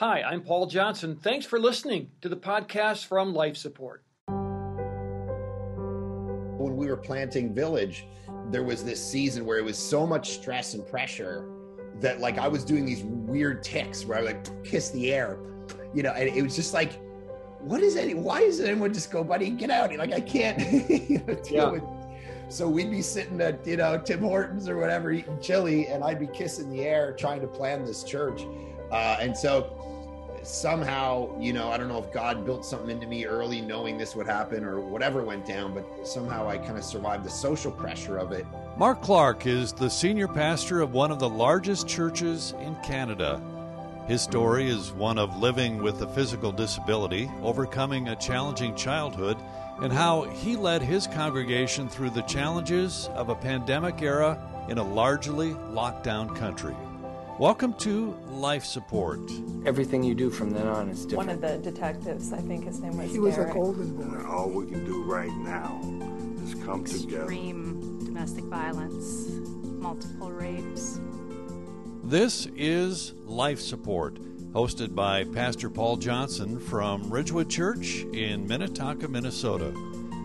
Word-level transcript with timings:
Hi, 0.00 0.22
I'm 0.22 0.40
Paul 0.40 0.64
Johnson. 0.64 1.14
Thanks 1.14 1.44
for 1.44 1.60
listening 1.60 2.10
to 2.22 2.30
the 2.30 2.36
podcast 2.36 3.04
from 3.04 3.34
Life 3.34 3.58
Support. 3.58 4.02
When 6.56 6.74
we 6.74 6.86
were 6.86 6.96
planting 6.96 7.54
Village, 7.54 8.06
there 8.50 8.62
was 8.62 8.82
this 8.82 9.04
season 9.04 9.44
where 9.44 9.58
it 9.58 9.64
was 9.64 9.76
so 9.76 10.06
much 10.06 10.30
stress 10.30 10.72
and 10.72 10.88
pressure 10.88 11.50
that 11.96 12.18
like 12.18 12.38
I 12.38 12.48
was 12.48 12.64
doing 12.64 12.86
these 12.86 13.02
weird 13.02 13.62
tics 13.62 14.06
where 14.06 14.16
I 14.16 14.22
like 14.22 14.64
kiss 14.64 14.88
the 14.88 15.12
air, 15.12 15.38
you 15.92 16.02
know, 16.02 16.12
and 16.12 16.34
it 16.34 16.42
was 16.42 16.56
just 16.56 16.72
like, 16.72 16.98
what 17.58 17.82
is 17.82 17.94
any? 17.96 18.14
Why 18.14 18.40
does 18.40 18.58
anyone 18.58 18.94
just 18.94 19.10
go, 19.10 19.22
buddy, 19.22 19.50
get 19.50 19.68
out? 19.68 19.94
Like 19.94 20.14
I 20.14 20.20
can't 20.22 20.60
you 20.88 21.18
know, 21.18 21.34
deal 21.34 21.44
yeah. 21.52 21.68
with. 21.72 21.82
So 22.48 22.66
we'd 22.66 22.90
be 22.90 23.02
sitting 23.02 23.38
at 23.42 23.66
you 23.66 23.76
know 23.76 23.98
Tim 23.98 24.20
Hortons 24.20 24.66
or 24.66 24.78
whatever 24.78 25.12
eating 25.12 25.38
chili, 25.42 25.88
and 25.88 26.02
I'd 26.02 26.18
be 26.18 26.26
kissing 26.28 26.70
the 26.70 26.86
air 26.86 27.12
trying 27.12 27.42
to 27.42 27.46
plan 27.46 27.84
this 27.84 28.02
church, 28.02 28.46
uh, 28.90 29.18
and 29.20 29.36
so 29.36 29.76
somehow, 30.42 31.38
you 31.38 31.52
know, 31.52 31.70
I 31.70 31.76
don't 31.76 31.88
know 31.88 31.98
if 31.98 32.12
God 32.12 32.44
built 32.44 32.64
something 32.64 32.90
into 32.90 33.06
me 33.06 33.26
early, 33.26 33.60
knowing 33.60 33.98
this 33.98 34.16
would 34.16 34.26
happen 34.26 34.64
or 34.64 34.80
whatever 34.80 35.22
went 35.22 35.46
down, 35.46 35.74
but 35.74 35.84
somehow 36.06 36.48
I 36.48 36.58
kind 36.58 36.78
of 36.78 36.84
survived 36.84 37.24
the 37.24 37.30
social 37.30 37.70
pressure 37.70 38.18
of 38.18 38.32
it. 38.32 38.46
Mark 38.76 39.02
Clark 39.02 39.46
is 39.46 39.72
the 39.72 39.90
senior 39.90 40.28
pastor 40.28 40.80
of 40.80 40.92
one 40.92 41.10
of 41.10 41.18
the 41.18 41.28
largest 41.28 41.86
churches 41.86 42.54
in 42.60 42.74
Canada. 42.76 43.40
His 44.06 44.22
story 44.22 44.68
is 44.68 44.92
one 44.92 45.18
of 45.18 45.36
living 45.36 45.82
with 45.82 46.02
a 46.02 46.06
physical 46.08 46.50
disability, 46.50 47.30
overcoming 47.42 48.08
a 48.08 48.16
challenging 48.16 48.74
childhood, 48.74 49.36
and 49.82 49.92
how 49.92 50.22
he 50.22 50.56
led 50.56 50.82
his 50.82 51.06
congregation 51.06 51.88
through 51.88 52.10
the 52.10 52.22
challenges 52.22 53.08
of 53.14 53.28
a 53.28 53.34
pandemic 53.34 54.02
era 54.02 54.38
in 54.68 54.78
a 54.78 54.82
largely 54.82 55.54
locked 55.70 56.02
down 56.02 56.34
country. 56.34 56.74
Welcome 57.40 57.72
to 57.78 58.14
Life 58.28 58.66
Support. 58.66 59.30
Everything 59.64 60.02
you 60.02 60.14
do 60.14 60.28
from 60.28 60.50
then 60.50 60.66
on 60.66 60.90
is 60.90 61.06
different. 61.06 61.28
One 61.28 61.28
of 61.30 61.40
the 61.40 61.56
detectives, 61.56 62.34
I 62.34 62.38
think 62.42 62.66
his 62.66 62.80
name 62.80 62.98
was. 62.98 63.10
He 63.10 63.18
was 63.18 63.36
Derek. 63.36 63.52
a 63.52 63.54
golden 63.54 63.96
boy. 63.96 64.28
All 64.28 64.50
we 64.50 64.66
can 64.66 64.84
do 64.84 65.02
right 65.04 65.32
now 65.38 65.80
is 66.44 66.54
come 66.62 66.82
Extreme 66.82 67.00
together. 67.00 67.22
Extreme 67.22 68.04
domestic 68.04 68.44
violence, 68.44 69.30
multiple 69.80 70.30
rapes. 70.30 71.00
This 72.04 72.44
is 72.56 73.14
Life 73.24 73.60
Support, 73.60 74.16
hosted 74.52 74.94
by 74.94 75.24
Pastor 75.24 75.70
Paul 75.70 75.96
Johnson 75.96 76.60
from 76.60 77.08
Ridgewood 77.08 77.48
Church 77.48 78.04
in 78.12 78.46
Minnetonka, 78.46 79.08
Minnesota. 79.08 79.70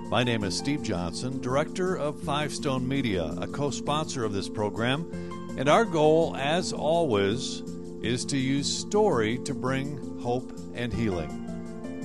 My 0.09 0.25
name 0.25 0.43
is 0.43 0.57
Steve 0.57 0.83
Johnson, 0.83 1.39
director 1.39 1.95
of 1.95 2.19
Five 2.19 2.51
Stone 2.51 2.85
Media, 2.85 3.33
a 3.39 3.47
co 3.47 3.69
sponsor 3.69 4.25
of 4.25 4.33
this 4.33 4.49
program 4.49 5.09
and 5.57 5.69
our 5.69 5.85
goal, 5.85 6.35
as 6.35 6.73
always, 6.73 7.61
is 8.01 8.25
to 8.25 8.37
use 8.37 8.71
story 8.71 9.37
to 9.39 9.53
bring 9.53 10.19
hope 10.19 10.51
and 10.73 10.93
healing. 10.93 11.29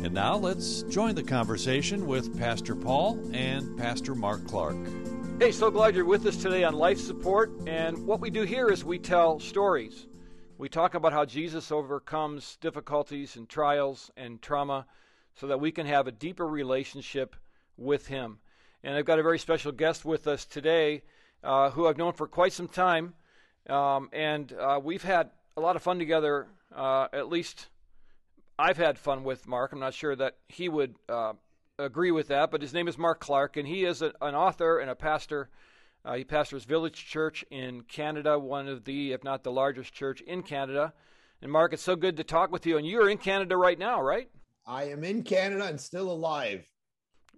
And 0.05 0.15
now 0.15 0.37
let's 0.37 0.83
join 0.85 1.15
the 1.15 1.23
conversation 1.23 2.07
with 2.07 2.39
Pastor 2.39 2.77
Paul 2.77 3.19
and 3.35 3.77
Pastor 3.77 4.15
Mark 4.15 4.47
Clark. 4.47 4.77
Hey, 5.41 5.51
so 5.51 5.71
glad 5.71 5.97
you're 5.97 6.05
with 6.05 6.27
us 6.27 6.37
today 6.37 6.65
on 6.65 6.75
Life 6.75 7.01
Support. 7.01 7.51
And 7.67 8.07
what 8.07 8.21
we 8.21 8.31
do 8.31 8.43
here 8.43 8.71
is 8.71 8.85
we 8.85 8.99
tell 8.99 9.41
stories. 9.41 10.07
We 10.57 10.69
talk 10.69 10.95
about 10.95 11.13
how 11.13 11.25
Jesus 11.25 11.73
overcomes 11.73 12.57
difficulties 12.61 13.37
and 13.37 13.49
trials 13.49 14.11
and 14.17 14.41
trauma 14.41 14.87
so 15.35 15.49
that 15.49 15.61
we 15.61 15.73
can 15.73 15.87
have 15.87 16.07
a 16.07 16.13
deeper 16.13 16.47
relationship 16.47 17.35
with 17.77 18.07
Him. 18.07 18.39
And 18.85 18.95
I've 18.95 19.07
got 19.07 19.19
a 19.19 19.25
very 19.25 19.39
special 19.39 19.73
guest 19.73 20.05
with 20.05 20.27
us 20.27 20.45
today 20.45 21.03
uh, 21.43 21.71
who 21.71 21.89
I've 21.89 21.99
known 21.99 22.13
for 22.13 22.29
quite 22.29 22.53
some 22.53 22.69
time. 22.69 23.15
Um, 23.71 24.11
and 24.13 24.53
uh, 24.53 24.81
we've 24.83 25.03
had 25.03 25.31
a 25.57 25.61
lot 25.61 25.77
of 25.77 25.83
fun 25.83 25.99
together. 25.99 26.49
Uh, 26.75 27.09
at 27.13 27.29
least 27.29 27.69
I've 28.59 28.77
had 28.77 28.99
fun 28.99 29.25
with 29.25 29.47
Mark. 29.47 29.73
I'm 29.73 29.81
not 29.81 29.95
sure 29.95 30.17
that 30.17 30.37
he 30.49 30.69
would 30.69 30.97
uh, 31.09 31.35
agree 31.79 32.11
with 32.11 32.29
that, 32.29 32.51
but 32.51 32.63
his 32.63 32.75
name 32.75 32.89
is 32.89 32.99
Mark 32.99 33.21
Clark, 33.21 33.57
and 33.57 33.67
he 33.67 33.85
is 33.85 34.03
a, 34.03 34.13
an 34.21 34.35
author 34.35 34.79
and 34.79 34.91
a 34.91 34.95
pastor. 34.95 35.49
Uh, 36.05 36.15
he 36.15 36.25
pastors 36.25 36.65
Village 36.65 37.07
Church 37.07 37.45
in 37.51 37.83
Canada, 37.83 38.39
one 38.39 38.69
of 38.69 38.85
the, 38.85 39.13
if 39.13 39.23
not 39.23 39.45
the 39.45 39.53
largest 39.53 39.93
church 39.93 40.21
in 40.23 40.43
Canada. 40.43 40.93
And 41.43 41.51
Mark, 41.51 41.73
it's 41.73 41.83
so 41.83 41.97
good 41.97 42.17
to 42.17 42.25
talk 42.25 42.51
with 42.51 42.67
you. 42.67 42.77
And 42.77 42.87
you're 42.87 43.09
in 43.09 43.19
Canada 43.19 43.57
right 43.57 43.79
now, 43.79 44.03
right? 44.03 44.29
I 44.67 44.85
am 44.85 45.05
in 45.05 45.23
Canada 45.23 45.65
and 45.65 45.81
still 45.81 46.11
alive. 46.11 46.67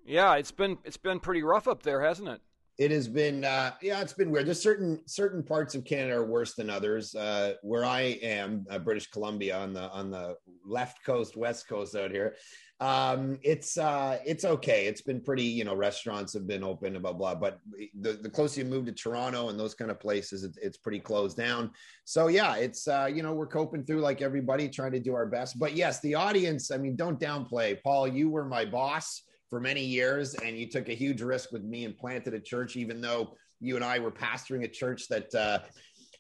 Yeah, 0.05 0.35
it's 0.35 0.51
been 0.51 0.79
it's 0.85 0.97
been 0.97 1.21
pretty 1.21 1.45
rough 1.45 1.69
up 1.69 1.85
there, 1.85 2.03
hasn't 2.03 2.29
it? 2.29 2.41
It 2.83 2.91
has 2.91 3.09
been 3.09 3.45
uh, 3.45 3.73
yeah 3.81 4.01
it's 4.01 4.13
been 4.13 4.31
weird. 4.31 4.47
There's 4.47 4.63
certain 4.63 5.01
certain 5.07 5.43
parts 5.43 5.75
of 5.75 5.85
canada 5.85 6.17
are 6.17 6.25
worse 6.25 6.55
than 6.55 6.69
others. 6.69 7.15
Uh, 7.15 7.55
where 7.63 7.85
i 7.85 8.01
am 8.23 8.67
uh, 8.71 8.79
british 8.79 9.09
columbia 9.09 9.57
on 9.57 9.73
the 9.73 9.91
on 9.91 10.11
the 10.11 10.37
left 10.65 11.05
coast 11.05 11.37
west 11.37 11.69
coast 11.69 11.95
out 11.95 12.11
here 12.11 12.35
um, 12.81 13.39
it's 13.45 13.79
uh, 13.79 14.19
it's 14.27 14.45
okay. 14.45 14.87
It's 14.87 15.03
been 15.03 15.21
pretty 15.21 15.45
you 15.45 15.63
know 15.63 15.73
restaurants 15.73 16.33
have 16.33 16.49
been 16.49 16.65
open 16.65 17.01
blah 17.01 17.13
blah 17.13 17.37
but 17.37 17.61
the, 18.01 18.15
the 18.15 18.29
closer 18.29 18.61
you 18.61 18.67
move 18.67 18.87
to 18.87 18.93
toronto 18.93 19.51
and 19.51 19.61
those 19.61 19.73
kind 19.73 19.89
of 19.89 20.01
places 20.01 20.43
it, 20.43 20.59
it's 20.61 20.79
pretty 20.79 20.99
closed 20.99 21.37
down. 21.37 21.71
So 22.05 22.27
yeah 22.27 22.57
it's 22.57 22.89
uh, 22.89 23.09
you 23.13 23.23
know 23.23 23.35
we're 23.35 23.47
coping 23.47 23.85
through 23.85 24.01
like 24.01 24.21
everybody 24.21 24.69
trying 24.69 24.91
to 24.93 25.01
do 25.01 25.15
our 25.15 25.27
best. 25.27 25.61
But 25.61 25.75
yes 25.77 26.01
the 26.01 26.17
audience 26.17 26.73
i 26.73 26.77
mean 26.77 26.97
don't 26.97 27.21
downplay. 27.21 27.81
Paul 27.85 28.09
you 28.09 28.29
were 28.31 28.45
my 28.45 28.65
boss 28.65 29.23
for 29.53 29.61
many 29.61 29.85
years 29.85 30.33
and 30.37 30.57
you 30.57 30.67
took 30.67 30.89
a 30.89 30.95
huge 30.95 31.21
risk 31.21 31.53
with 31.53 31.63
me 31.63 31.85
and 31.85 31.95
planted 31.95 32.33
a 32.33 32.41
church 32.41 32.75
even 32.75 33.03
though 33.03 33.37
you 33.61 33.77
and 33.77 33.85
i 33.85 33.99
were 33.99 34.11
pastoring 34.11 34.65
a 34.65 34.69
church 34.69 35.09
that 35.09 35.35
uh, 35.35 35.59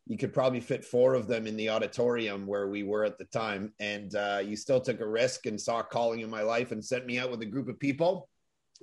you 0.06 0.18
could 0.18 0.34
probably 0.34 0.60
fit 0.60 0.84
four 0.84 1.14
of 1.14 1.28
them 1.28 1.46
in 1.46 1.56
the 1.56 1.70
auditorium 1.70 2.46
where 2.46 2.68
we 2.68 2.82
were 2.82 3.04
at 3.04 3.18
the 3.18 3.24
time. 3.26 3.72
And 3.78 4.14
uh, 4.16 4.42
you 4.44 4.56
still 4.56 4.80
took 4.80 5.00
a 5.00 5.06
risk 5.06 5.46
and 5.46 5.58
saw 5.58 5.78
a 5.78 5.84
calling 5.84 6.20
in 6.20 6.28
my 6.28 6.42
life 6.42 6.72
and 6.72 6.84
sent 6.84 7.06
me 7.06 7.20
out 7.20 7.30
with 7.30 7.40
a 7.42 7.46
group 7.46 7.68
of 7.68 7.78
people 7.78 8.28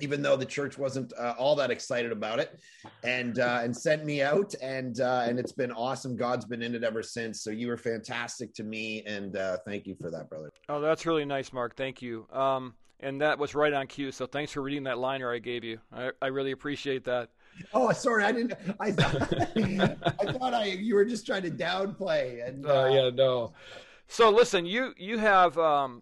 even 0.02 0.22
though 0.22 0.38
the 0.38 0.46
church 0.46 0.78
wasn't 0.78 1.12
uh, 1.20 1.34
all 1.38 1.58
that 1.58 1.72
excited 1.72 2.14
about 2.14 2.40
it. 2.40 2.58
And 3.04 3.40
uh, 3.40 3.60
and 3.64 3.76
sent 3.76 4.06
me 4.06 4.22
out 4.22 4.56
and 4.62 5.00
uh, 5.02 5.26
and 5.28 5.38
it's 5.38 5.52
been 5.52 5.74
awesome. 5.74 6.16
God's 6.16 6.46
been 6.46 6.62
in 6.62 6.74
it 6.74 6.84
ever 6.84 7.04
since. 7.04 7.42
So 7.42 7.50
you 7.50 7.68
were 7.68 7.78
fantastic 7.78 8.54
to 8.56 8.64
me 8.64 9.04
and 9.06 9.36
uh, 9.36 9.58
thank 9.66 9.86
you 9.86 9.96
for 10.00 10.10
that 10.10 10.30
brother. 10.30 10.50
Oh 10.70 10.80
that's 10.80 11.06
really 11.06 11.26
nice 11.26 11.52
mark. 11.52 11.76
Thank 11.76 12.02
you. 12.02 12.28
Um, 12.32 12.74
and 13.00 13.22
that 13.22 13.40
was 13.40 13.56
right 13.56 13.74
on 13.74 13.88
cue. 13.88 14.12
So 14.12 14.26
thanks 14.26 14.52
for 14.52 14.62
reading 14.62 14.84
that 14.84 14.98
liner 14.98 15.32
I 15.34 15.40
gave 15.40 15.64
you. 15.64 15.80
I, 15.92 16.12
I 16.22 16.28
really 16.28 16.52
appreciate 16.52 17.06
that. 17.06 17.30
Oh, 17.74 17.92
sorry, 17.92 18.24
I 18.24 18.32
didn't. 18.32 18.54
I 18.80 18.92
thought 18.92 19.34
I 19.34 20.32
thought 20.32 20.54
I 20.54 20.66
you 20.66 20.96
were 20.96 21.06
just 21.06 21.26
trying 21.26 21.44
to 21.44 21.52
downplay. 21.52 22.48
And 22.48 22.66
uh, 22.66 22.84
uh, 22.84 22.88
yeah, 22.88 23.10
no. 23.10 23.54
So 24.08 24.30
listen, 24.30 24.66
you 24.66 24.94
you 24.98 25.18
have. 25.18 25.58
Um, 25.58 26.02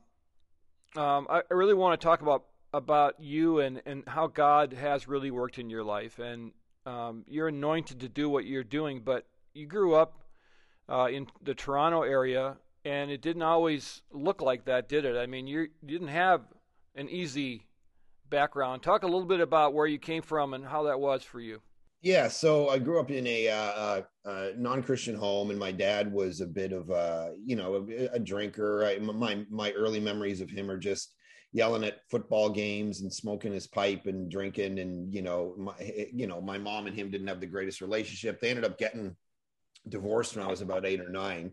um, 0.96 1.28
I 1.30 1.41
really 1.52 1.74
want 1.74 2.00
to 2.00 2.03
talk 2.03 2.22
about 2.22 2.46
about 2.74 3.19
you 3.19 3.59
and 3.59 3.81
and 3.86 4.03
how 4.07 4.28
God 4.28 4.74
has 4.74 5.07
really 5.07 5.31
worked 5.31 5.57
in 5.57 5.69
your 5.69 5.84
life, 5.84 6.19
and 6.19 6.52
um, 6.86 7.24
you're 7.28 7.47
anointed 7.47 8.00
to 8.02 8.09
do 8.09 8.30
what 8.30 8.46
you're 8.46 8.63
doing. 8.63 9.02
But 9.03 9.25
you 9.53 9.66
grew 9.66 9.96
up 9.96 10.19
uh, 10.90 11.07
in 11.12 11.28
the 11.44 11.53
Toronto 11.53 12.03
area, 12.03 12.57
and 12.86 13.12
it 13.12 13.22
didn't 13.22 13.41
always 13.41 14.02
look 14.12 14.41
like 14.41 14.66
that, 14.66 14.88
did 14.90 15.06
it? 15.06 15.18
I 15.18 15.25
mean, 15.25 15.47
you 15.47 15.68
didn't 15.86 16.09
have 16.09 16.41
an 16.97 17.08
easy 17.09 17.68
background. 18.30 18.84
Talk 18.84 19.03
a 19.03 19.08
little 19.08 19.25
bit 19.25 19.40
about 19.40 19.74
where 19.74 19.88
you 19.88 20.00
came 20.00 20.22
from 20.22 20.53
and 20.53 20.66
how 20.66 20.84
that 20.84 21.00
was 21.00 21.24
for 21.24 21.40
you. 21.40 21.62
Yeah, 22.02 22.28
so 22.28 22.69
I 22.69 22.78
grew 22.78 23.00
up 23.00 23.09
in 23.09 23.25
a, 23.25 23.47
uh, 23.47 24.02
uh, 24.24 24.50
non-Christian 24.56 25.16
home, 25.16 25.50
and 25.50 25.59
my 25.59 25.72
dad 25.72 26.12
was 26.12 26.41
a 26.41 26.46
bit 26.46 26.72
of 26.72 26.90
a, 26.91 27.34
you 27.44 27.56
know, 27.56 27.88
a, 27.90 28.16
a 28.16 28.19
drinker. 28.19 28.86
I, 28.86 29.00
my 29.00 29.44
my 29.50 29.72
early 29.72 30.00
memories 30.00 30.41
of 30.41 30.50
him 30.50 30.69
are 30.69 30.78
just 30.78 31.16
yelling 31.53 31.84
at 31.84 32.02
football 32.12 32.50
games 32.50 33.02
and 33.02 33.12
smoking 33.12 33.52
his 33.52 33.66
pipe 33.66 34.06
and 34.06 34.30
drinking, 34.30 34.80
and 34.80 35.12
you 35.13 35.24
know, 35.24 35.56
my, 35.57 35.74
you 36.13 36.28
know, 36.28 36.40
my 36.40 36.59
mom 36.59 36.86
and 36.86 36.96
him 36.96 37.09
didn't 37.09 37.28
have 37.28 37.40
the 37.40 37.47
greatest 37.47 37.81
relationship. 37.81 38.40
They 38.40 38.50
ended 38.50 38.66
up 38.66 38.78
getting 38.78 39.16
divorced 39.90 40.36
when 40.36 40.46
I 40.46 40.50
was 40.50 40.62
about 40.62 40.86
eight 40.86 41.02
or 41.02 41.09
nine, 41.09 41.52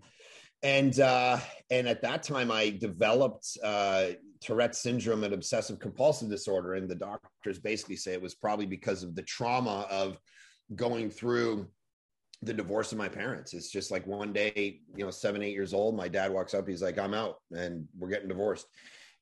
and 0.63 0.99
uh, 1.01 1.39
and 1.71 1.89
at 1.89 2.03
that 2.03 2.23
time 2.23 2.51
I 2.51 2.69
developed 2.69 3.57
uh, 3.63 4.09
Tourette 4.45 4.77
syndrome 4.77 5.25
and 5.25 5.33
obsessive 5.33 5.79
compulsive 5.79 6.29
disorder. 6.29 6.75
And 6.75 6.89
the 6.89 6.95
doctors 6.95 7.59
basically 7.59 7.97
say 7.97 8.13
it 8.13 8.23
was 8.23 8.35
probably 8.35 8.67
because 8.67 9.03
of 9.03 9.15
the 9.15 9.23
trauma 9.23 9.87
of 9.91 10.19
going 10.75 11.11
through 11.11 11.67
the 12.43 12.53
divorce 12.53 12.93
of 12.93 12.99
my 12.99 13.09
parents. 13.09 13.55
It's 13.55 13.71
just 13.71 13.91
like 13.91 14.07
one 14.07 14.33
day, 14.33 14.81
you 14.95 15.05
know, 15.05 15.11
seven, 15.11 15.43
eight 15.43 15.55
years 15.55 15.73
old, 15.73 15.97
my 15.97 16.09
dad 16.09 16.31
walks 16.31 16.53
up, 16.53 16.69
he's 16.69 16.83
like, 16.83 16.99
I'm 16.99 17.15
out 17.15 17.37
and 17.53 17.89
we're 17.99 18.11
getting 18.11 18.29
divorced. 18.29 18.67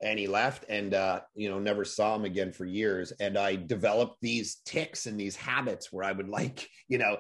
And 0.03 0.19
he 0.19 0.27
left 0.27 0.65
and, 0.69 0.95
uh, 0.95 1.21
you 1.37 1.49
know, 1.49 1.61
never 1.61 1.85
saw 1.85 2.17
him 2.17 2.25
again 2.25 2.53
for 2.53 2.65
years. 2.65 3.13
And 3.21 3.39
I 3.39 3.55
developed 3.55 4.17
these 4.21 4.57
tics 4.65 5.07
and 5.07 5.19
these 5.19 5.37
habits 5.37 5.93
where 5.93 6.05
I 6.05 6.11
would 6.11 6.29
like, 6.29 6.69
you 6.89 6.99
know, 6.99 7.19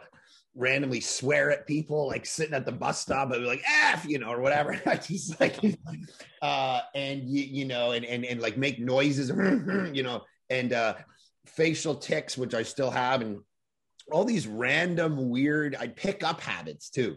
randomly 0.55 1.01
swear 1.01 1.51
at 1.51 1.67
people, 1.67 2.07
like 2.09 2.27
sitting 2.27 2.55
at 2.55 2.67
the 2.67 2.73
bus 2.73 3.01
stop, 3.01 3.33
I'd 3.33 3.39
be 3.41 3.47
like, 3.47 3.63
F, 3.67 4.05
you 4.07 4.19
know, 4.19 4.31
or 4.31 4.41
whatever. 4.41 4.81
I 4.87 4.97
just 4.97 5.41
like, 5.41 5.59
uh, 6.43 6.81
and 6.95 7.29
you, 7.29 7.43
you 7.45 7.65
know, 7.65 7.93
and, 7.93 8.05
and, 8.05 8.25
and 8.25 8.41
like 8.41 8.57
make 8.57 8.79
noises, 8.79 9.29
you 9.95 10.03
know, 10.03 10.23
and, 10.51 10.73
uh, 10.73 10.95
facial 11.47 11.95
tics, 11.97 12.39
which 12.39 12.55
I 12.55 12.63
still 12.63 12.91
have, 12.91 13.21
and 13.21 13.41
all 14.13 14.25
these 14.25 14.47
random 14.47 15.29
weird, 15.29 15.75
I 15.75 15.89
pick 15.89 16.23
up 16.23 16.41
habits 16.41 16.91
too. 16.91 17.17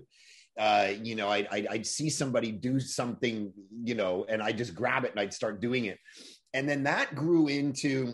uh, 0.57 0.89
you 1.03 1.15
know, 1.15 1.29
I'd, 1.29 1.47
I'd, 1.51 1.67
I'd 1.67 1.85
see 1.85 2.09
somebody 2.09 2.51
do 2.51 2.79
something, 2.79 3.51
you 3.83 3.95
know, 3.95 4.25
and 4.29 4.41
I 4.41 4.51
just 4.51 4.73
grab 4.73 5.03
it 5.03 5.11
and 5.11 5.19
I'd 5.19 5.33
start 5.33 5.61
doing 5.61 5.85
it. 5.85 5.99
And 6.53 6.67
then 6.67 6.83
that 6.83 7.15
grew 7.15 7.47
into 7.47 8.13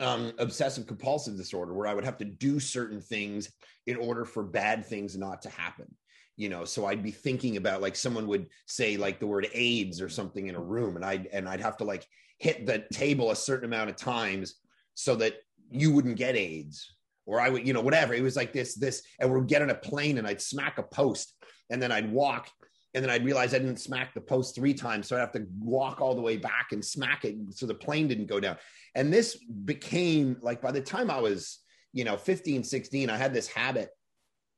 um, 0.00 0.32
obsessive 0.38 0.86
compulsive 0.86 1.36
disorder, 1.36 1.72
where 1.74 1.86
I 1.86 1.94
would 1.94 2.04
have 2.04 2.18
to 2.18 2.24
do 2.24 2.58
certain 2.58 3.00
things 3.00 3.50
in 3.86 3.96
order 3.96 4.24
for 4.24 4.42
bad 4.42 4.84
things 4.84 5.16
not 5.16 5.42
to 5.42 5.50
happen. 5.50 5.94
You 6.36 6.48
know, 6.48 6.64
so 6.64 6.86
I'd 6.86 7.02
be 7.02 7.10
thinking 7.10 7.56
about 7.56 7.82
like 7.82 7.96
someone 7.96 8.26
would 8.28 8.46
say 8.66 8.96
like 8.96 9.20
the 9.20 9.26
word 9.26 9.48
AIDS 9.52 10.00
or 10.00 10.08
something 10.08 10.46
in 10.46 10.54
a 10.54 10.60
room, 10.60 10.96
and 10.96 11.04
I'd 11.04 11.26
and 11.26 11.48
I'd 11.48 11.60
have 11.60 11.76
to 11.78 11.84
like 11.84 12.06
hit 12.38 12.66
the 12.66 12.84
table 12.92 13.30
a 13.30 13.36
certain 13.36 13.66
amount 13.66 13.90
of 13.90 13.96
times 13.96 14.54
so 14.94 15.14
that 15.16 15.34
you 15.70 15.92
wouldn't 15.92 16.16
get 16.16 16.36
AIDS 16.36 16.94
or 17.26 17.40
I 17.40 17.48
would, 17.48 17.66
you 17.66 17.72
know, 17.72 17.80
whatever. 17.80 18.12
It 18.12 18.22
was 18.22 18.34
like 18.34 18.52
this, 18.52 18.74
this, 18.74 19.02
and 19.20 19.32
we'd 19.32 19.46
get 19.46 19.62
on 19.62 19.70
a 19.70 19.74
plane 19.74 20.18
and 20.18 20.26
I'd 20.26 20.40
smack 20.40 20.78
a 20.78 20.82
post 20.82 21.34
and 21.70 21.80
then 21.80 21.92
I'd 21.92 22.10
walk 22.10 22.50
and 22.94 23.04
then 23.04 23.10
I'd 23.10 23.24
realize 23.24 23.54
I 23.54 23.58
didn't 23.58 23.78
smack 23.78 24.14
the 24.14 24.20
post 24.20 24.54
three 24.54 24.74
times. 24.74 25.06
So 25.06 25.16
I'd 25.16 25.20
have 25.20 25.32
to 25.32 25.46
walk 25.60 26.00
all 26.00 26.14
the 26.14 26.20
way 26.20 26.36
back 26.36 26.72
and 26.72 26.84
smack 26.84 27.24
it 27.24 27.36
so 27.50 27.66
the 27.66 27.74
plane 27.74 28.08
didn't 28.08 28.26
go 28.26 28.40
down. 28.40 28.56
And 28.94 29.12
this 29.12 29.36
became 29.36 30.36
like 30.40 30.60
by 30.60 30.72
the 30.72 30.80
time 30.80 31.10
I 31.10 31.20
was, 31.20 31.60
you 31.92 32.04
know, 32.04 32.16
15, 32.16 32.64
16, 32.64 33.08
I 33.08 33.16
had 33.16 33.32
this 33.32 33.46
habit 33.46 33.90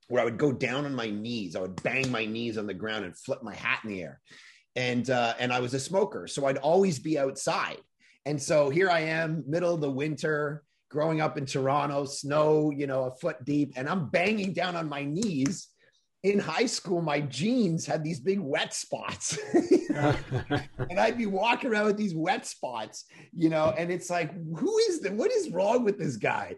where 0.09 0.23
I 0.23 0.25
would 0.25 0.39
go 0.39 0.53
down 0.53 0.87
on 0.87 0.95
my 0.95 1.11
knees. 1.11 1.57
I 1.57 1.61
would 1.61 1.83
bang 1.83 2.11
my 2.11 2.25
knees 2.25 2.57
on 2.57 2.67
the 2.67 2.75
ground 2.75 3.05
and 3.05 3.17
flip 3.17 3.43
my 3.43 3.55
hat 3.55 3.81
in 3.85 3.91
the 3.91 4.03
air. 4.03 4.21
And 4.77 5.09
uh, 5.11 5.35
and 5.39 5.53
I 5.53 5.61
was 5.61 5.75
a 5.75 5.81
smoker. 5.81 6.27
So 6.27 6.47
I'd 6.47 6.57
always 6.57 6.99
be 6.99 7.19
outside. 7.19 7.79
And 8.25 8.41
so 8.41 8.71
here 8.71 8.89
I 8.89 9.01
am, 9.01 9.45
middle 9.47 9.75
of 9.75 9.81
the 9.83 9.91
winter, 9.91 10.63
growing 10.91 11.21
up 11.21 11.37
in 11.37 11.45
Toronto, 11.45 12.05
snow, 12.05 12.71
you 12.71 12.87
know, 12.87 13.05
a 13.05 13.15
foot 13.17 13.45
deep, 13.45 13.73
and 13.77 13.89
I'm 13.89 14.09
banging 14.09 14.53
down 14.53 14.77
on 14.77 14.89
my 14.89 15.05
knees 15.05 15.69
in 16.23 16.39
high 16.39 16.67
school, 16.67 17.03
my 17.03 17.21
jeans 17.21 17.85
had 17.85 18.05
these 18.05 18.21
big 18.21 18.39
wet 18.39 18.73
spots. 18.73 19.39
and 19.95 20.99
I'd 20.99 21.19
be 21.19 21.27
walking 21.27 21.71
around 21.71 21.87
with 21.87 21.97
these 21.97 22.15
wet 22.15 22.47
spots, 22.47 23.07
you 23.33 23.49
know, 23.49 23.75
and 23.77 23.91
it's 23.91 24.09
like, 24.09 24.33
who 24.57 24.79
is 24.89 25.01
the 25.01 25.13
what 25.13 25.33
is 25.33 25.51
wrong 25.51 25.85
with 25.85 25.99
this 25.99 26.17
guy? 26.17 26.55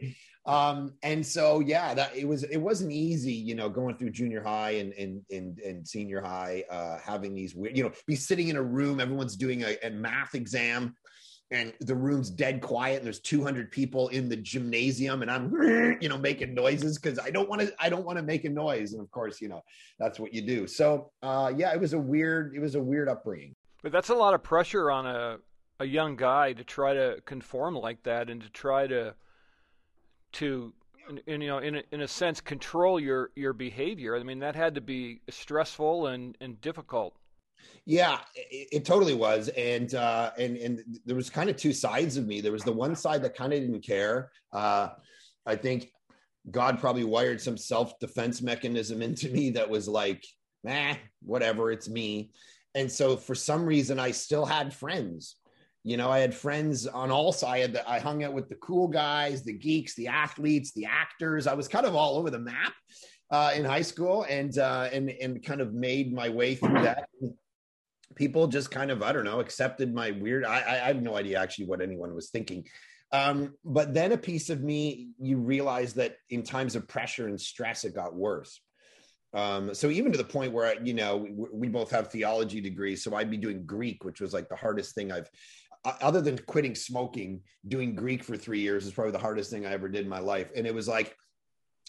Um, 0.47 0.93
and 1.03 1.25
so 1.25 1.61
yeah, 1.61 1.95
that 1.95 2.15
it 2.15 2.29
was 2.29 2.43
it 2.45 2.59
wasn't 2.59 2.93
easy, 2.93 3.33
you 3.33 3.55
know, 3.55 3.71
going 3.71 3.97
through 3.97 4.11
junior 4.11 4.43
high 4.43 4.73
and 4.73 4.93
and 4.93 5.23
and, 5.31 5.59
and 5.61 5.89
senior 5.89 6.21
high, 6.21 6.65
uh, 6.71 6.99
having 7.03 7.35
these 7.35 7.55
weird, 7.55 7.77
you 7.77 7.85
know, 7.85 7.93
be 8.07 8.17
sitting 8.17 8.49
in 8.49 8.57
a 8.57 8.63
room, 8.63 9.01
everyone's 9.01 9.37
doing 9.37 9.63
a, 9.63 9.77
a 9.83 9.91
math 9.91 10.35
exam 10.35 10.95
and 11.51 11.73
the 11.81 11.95
room's 11.95 12.31
dead 12.31 12.61
quiet 12.61 12.97
and 12.97 13.07
there's 13.07 13.21
200 13.21 13.71
people 13.71 14.09
in 14.09 14.29
the 14.29 14.37
gymnasium 14.37 15.23
and 15.23 15.31
i'm 15.31 15.53
you 16.01 16.09
know 16.09 16.19
making 16.19 16.55
noises 16.55 16.99
because 16.99 17.19
i 17.19 17.31
don't 17.31 17.49
want 17.49 17.61
to 17.61 17.73
i 17.79 17.89
don't 17.89 18.05
want 18.05 18.19
to 18.19 18.23
make 18.23 18.45
a 18.45 18.49
noise. 18.49 18.93
And 18.93 19.03
of 19.03 19.11
course 19.11 19.41
you 19.41 19.49
know 19.49 19.63
that's 19.99 20.19
what 20.19 20.33
you 20.33 20.43
do. 20.43 20.67
So 20.67 21.11
uh 21.23 21.53
yeah 21.55 21.73
it 21.73 21.81
was 21.81 21.93
a 21.93 21.99
weird 21.99 22.55
it 22.55 22.61
was 22.61 22.75
a 22.75 22.83
weird 22.83 23.09
upbringing. 23.09 23.55
But 23.83 23.93
that's 23.93 24.09
a 24.09 24.15
lot 24.15 24.35
of 24.35 24.43
pressure 24.43 24.91
on 24.91 25.07
a 25.07 25.39
a 25.81 25.85
young 25.85 26.17
guy 26.17 26.53
to 26.53 26.65
try 26.65 26.95
to 26.95 27.21
conform 27.27 27.75
like 27.75 28.03
that 28.05 28.31
and 28.31 28.41
to 28.41 28.49
try 28.51 28.87
to 28.87 29.15
to 30.33 30.73
and, 31.09 31.21
in, 31.27 31.41
you 31.41 31.49
know 31.49 31.59
in 31.59 31.77
a, 31.77 31.83
in 31.93 32.01
a 32.01 32.09
sense 32.09 32.41
control 32.41 32.99
your 32.99 33.31
your 33.37 33.53
behavior. 33.53 34.17
I 34.17 34.23
mean 34.23 34.39
that 34.41 34.57
had 34.57 34.75
to 34.77 34.81
be 34.81 35.21
stressful 35.29 36.07
and 36.07 36.37
and 36.41 36.61
difficult 36.61 37.17
yeah, 37.87 38.19
it, 38.35 38.69
it, 38.73 38.85
totally 38.85 39.15
was, 39.15 39.49
and 39.49 39.95
uh, 39.95 40.31
and 40.39 40.57
and 40.57 40.83
there 41.05 41.17
was 41.17 41.29
kind 41.29 41.51
of 41.51 41.57
two 41.57 41.73
sides 41.73 42.17
of 42.17 42.27
me. 42.27 42.41
There 42.41 42.53
was 42.53 42.65
the 42.65 42.73
one 42.73 42.97
side 42.97 43.23
that 43.23 43.37
kind 43.37 43.53
of 43.53 43.61
didn't 43.61 43.83
care. 43.83 44.31
Uh, 44.53 44.89
I 45.45 45.57
think 45.57 45.91
God 46.51 46.81
probably 46.81 47.05
wired 47.05 47.41
some 47.41 47.57
self 47.57 47.99
defense 47.99 48.41
mechanism 48.43 49.03
into 49.03 49.29
me 49.29 49.51
that 49.51 49.69
was 49.69 49.87
like, 49.87 50.25
nah, 50.63 50.95
whatever, 51.23 51.71
it's 51.71 51.89
me. 51.89 52.31
And 52.75 52.91
so 52.91 53.17
for 53.17 53.35
some 53.35 53.67
reason, 53.67 54.01
I 54.01 54.11
still 54.11 54.47
had 54.47 54.73
friends. 54.73 55.37
You 55.85 55.99
know, 55.99 56.11
I 56.11 56.21
had 56.21 56.35
friends 56.35 56.87
on 56.87 57.11
all 57.11 57.31
sides. 57.31 57.77
I 57.87 57.99
hung 57.99 58.25
out 58.25 58.33
with 58.33 58.49
the 58.49 58.55
cool 58.57 58.89
guys, 58.89 59.43
the 59.43 59.53
geeks, 59.53 59.95
the 59.95 60.09
athletes, 60.09 60.73
the 60.73 60.87
actors. 60.87 61.47
I 61.47 61.53
was 61.53 61.69
kind 61.69 61.85
of 61.85 61.95
all 61.95 62.17
over 62.17 62.31
the 62.31 62.39
map 62.39 62.73
uh, 63.31 63.53
in 63.55 63.67
high 63.67 63.83
school, 63.83 64.25
and 64.29 64.57
uh, 64.59 64.89
and 64.93 65.11
and 65.11 65.45
kind 65.45 65.61
of 65.61 65.75
made 65.75 66.15
my 66.15 66.31
way 66.31 66.55
through 66.55 66.83
that 66.83 67.09
people 68.15 68.47
just 68.47 68.71
kind 68.71 68.91
of 68.91 69.03
i 69.03 69.13
don't 69.13 69.25
know 69.25 69.41
accepted 69.41 69.95
my 69.95 70.11
weird 70.13 70.45
i 70.45 70.59
i, 70.59 70.87
have 70.87 71.03
no 71.03 71.17
idea 71.17 71.39
actually 71.39 71.67
what 71.67 71.81
anyone 71.81 72.15
was 72.15 72.31
thinking. 72.31 72.65
Um, 73.13 73.55
but 73.65 73.95
then 73.95 74.11
a 74.11 74.19
piece 74.19 74.51
of 74.51 74.63
me 74.63 75.11
you 75.21 75.37
realize 75.37 75.95
that 75.95 76.17
in 76.31 76.43
times 76.43 76.75
of 76.75 76.89
pressure 76.89 77.29
and 77.29 77.41
stress 77.41 77.85
it 77.85 77.95
got 77.95 78.15
worse. 78.15 78.61
Um, 79.35 79.73
so 79.73 79.89
even 79.89 80.11
to 80.11 80.19
the 80.19 80.25
point 80.25 80.53
where 80.53 80.83
you 80.83 80.95
know 80.95 81.17
we, 81.17 81.47
we, 81.53 81.69
both 81.69 81.91
have 81.91 82.09
theology 82.09 82.61
degrees 82.61 83.03
so 83.03 83.15
i'd 83.17 83.31
be 83.31 83.37
doing 83.37 83.67
greek 83.67 84.05
which 84.05 84.21
was 84.21 84.33
like 84.33 84.49
the 84.49 84.55
hardest 84.55 84.95
thing 84.95 85.11
i've 85.11 85.29
other 85.85 86.21
than 86.21 86.39
quitting 86.39 86.75
smoking 86.77 87.41
doing 87.67 87.97
greek 87.97 88.23
for 88.23 88.37
three 88.37 88.61
years 88.61 88.87
is 88.87 88.93
probably 88.93 89.11
the 89.11 89.19
hardest 89.19 89.51
thing 89.51 89.67
i 89.67 89.73
ever 89.73 89.89
did 89.89 90.05
in 90.05 90.09
my 90.09 90.21
life. 90.21 90.51
And 90.55 90.67
it 90.67 90.75
was 90.75 90.87
like 90.87 91.17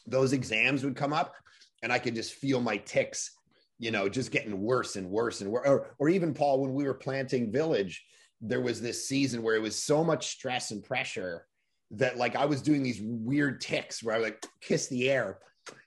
those 0.08 0.34
exams 0.34 0.84
would 0.84 0.96
come 0.96 1.14
up 1.14 1.36
and 1.84 1.94
i 1.94 2.00
could 2.00 2.16
just 2.16 2.34
feel 2.34 2.62
my 2.62 2.78
tics 2.78 3.35
you 3.80 3.92
know, 3.92 4.08
just 4.08 4.32
getting 4.32 4.62
worse 4.62 4.96
and 4.96 5.10
worse 5.10 5.42
and 5.42 5.52
worse. 5.52 5.68
Or, 5.68 5.96
or 6.00 6.10
even 6.10 6.34
Paul, 6.34 6.62
when 6.62 6.74
we 6.74 6.86
were 6.86 6.94
planting 6.94 7.52
Village, 7.52 8.04
there 8.42 8.62
was 8.62 8.82
this 8.82 9.08
season 9.08 9.42
where 9.42 9.56
it 9.56 9.62
was 9.62 9.82
so 9.82 10.04
much 10.04 10.28
stress 10.28 10.72
and 10.72 10.84
pressure 10.84 11.46
that 11.92 12.18
like 12.18 12.36
I 12.36 12.46
was 12.46 12.62
doing 12.62 12.84
these 12.84 13.02
weird 13.02 13.62
tics 13.62 14.04
where 14.04 14.16
I 14.16 14.20
would 14.20 14.26
like 14.26 14.46
kiss 14.62 14.88
the 14.88 15.10
air, 15.10 15.40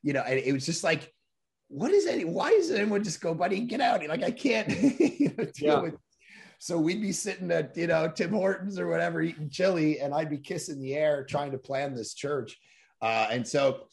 you 0.03 0.13
know, 0.13 0.23
and 0.27 0.39
it 0.39 0.53
was 0.53 0.67
just 0.67 0.85
like, 0.85 1.13
what 1.69 1.91
is 1.91 2.07
any? 2.07 2.25
Why 2.25 2.51
does 2.51 2.71
anyone 2.71 3.05
just 3.05 3.21
go, 3.21 3.35
buddy, 3.35 3.61
get 3.61 3.81
out? 3.81 4.07
Like 4.07 4.23
I 4.23 4.31
can't 4.31 4.69
you 5.01 5.35
know, 5.37 5.45
deal 5.45 5.55
yeah. 5.75 5.81
with. 5.81 5.95
So 6.61 6.79
we'd 6.79 7.01
be 7.01 7.13
sitting 7.13 7.51
at 7.53 7.77
you 7.77 7.87
know 7.87 8.11
Tim 8.11 8.31
Hortons 8.31 8.79
or 8.79 8.89
whatever 8.89 9.21
eating 9.21 9.51
chili, 9.51 10.01
and 10.01 10.15
I'd 10.15 10.31
be 10.31 10.39
kissing 10.39 10.81
the 10.81 10.95
air 10.95 11.25
trying 11.25 11.53
to 11.53 11.59
plan 11.59 11.95
this 11.95 12.15
church. 12.15 12.59
Uh, 13.01 13.29
and 13.31 13.47
so 13.47 13.87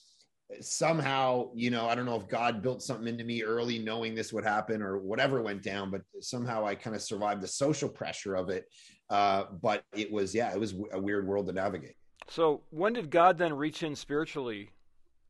somehow, 0.61 1.49
you 1.53 1.69
know, 1.69 1.87
I 1.87 1.95
don't 1.95 2.05
know 2.05 2.15
if 2.15 2.27
God 2.27 2.61
built 2.61 2.81
something 2.81 3.07
into 3.07 3.23
me 3.23 3.43
early, 3.43 3.79
knowing 3.79 4.15
this 4.15 4.31
would 4.33 4.43
happen 4.43 4.81
or 4.81 4.97
whatever 4.97 5.41
went 5.41 5.63
down, 5.63 5.91
but 5.91 6.01
somehow 6.19 6.65
I 6.65 6.75
kind 6.75 6.95
of 6.95 7.01
survived 7.01 7.41
the 7.41 7.47
social 7.47 7.89
pressure 7.89 8.35
of 8.35 8.49
it. 8.49 8.67
Uh, 9.09 9.45
but 9.61 9.83
it 9.93 10.11
was, 10.11 10.33
yeah, 10.33 10.51
it 10.51 10.59
was 10.59 10.73
a 10.91 10.99
weird 10.99 11.27
world 11.27 11.47
to 11.47 11.53
navigate. 11.53 11.95
So 12.27 12.61
when 12.71 12.93
did 12.93 13.09
God 13.11 13.37
then 13.37 13.53
reach 13.53 13.83
in 13.83 13.95
spiritually 13.95 14.71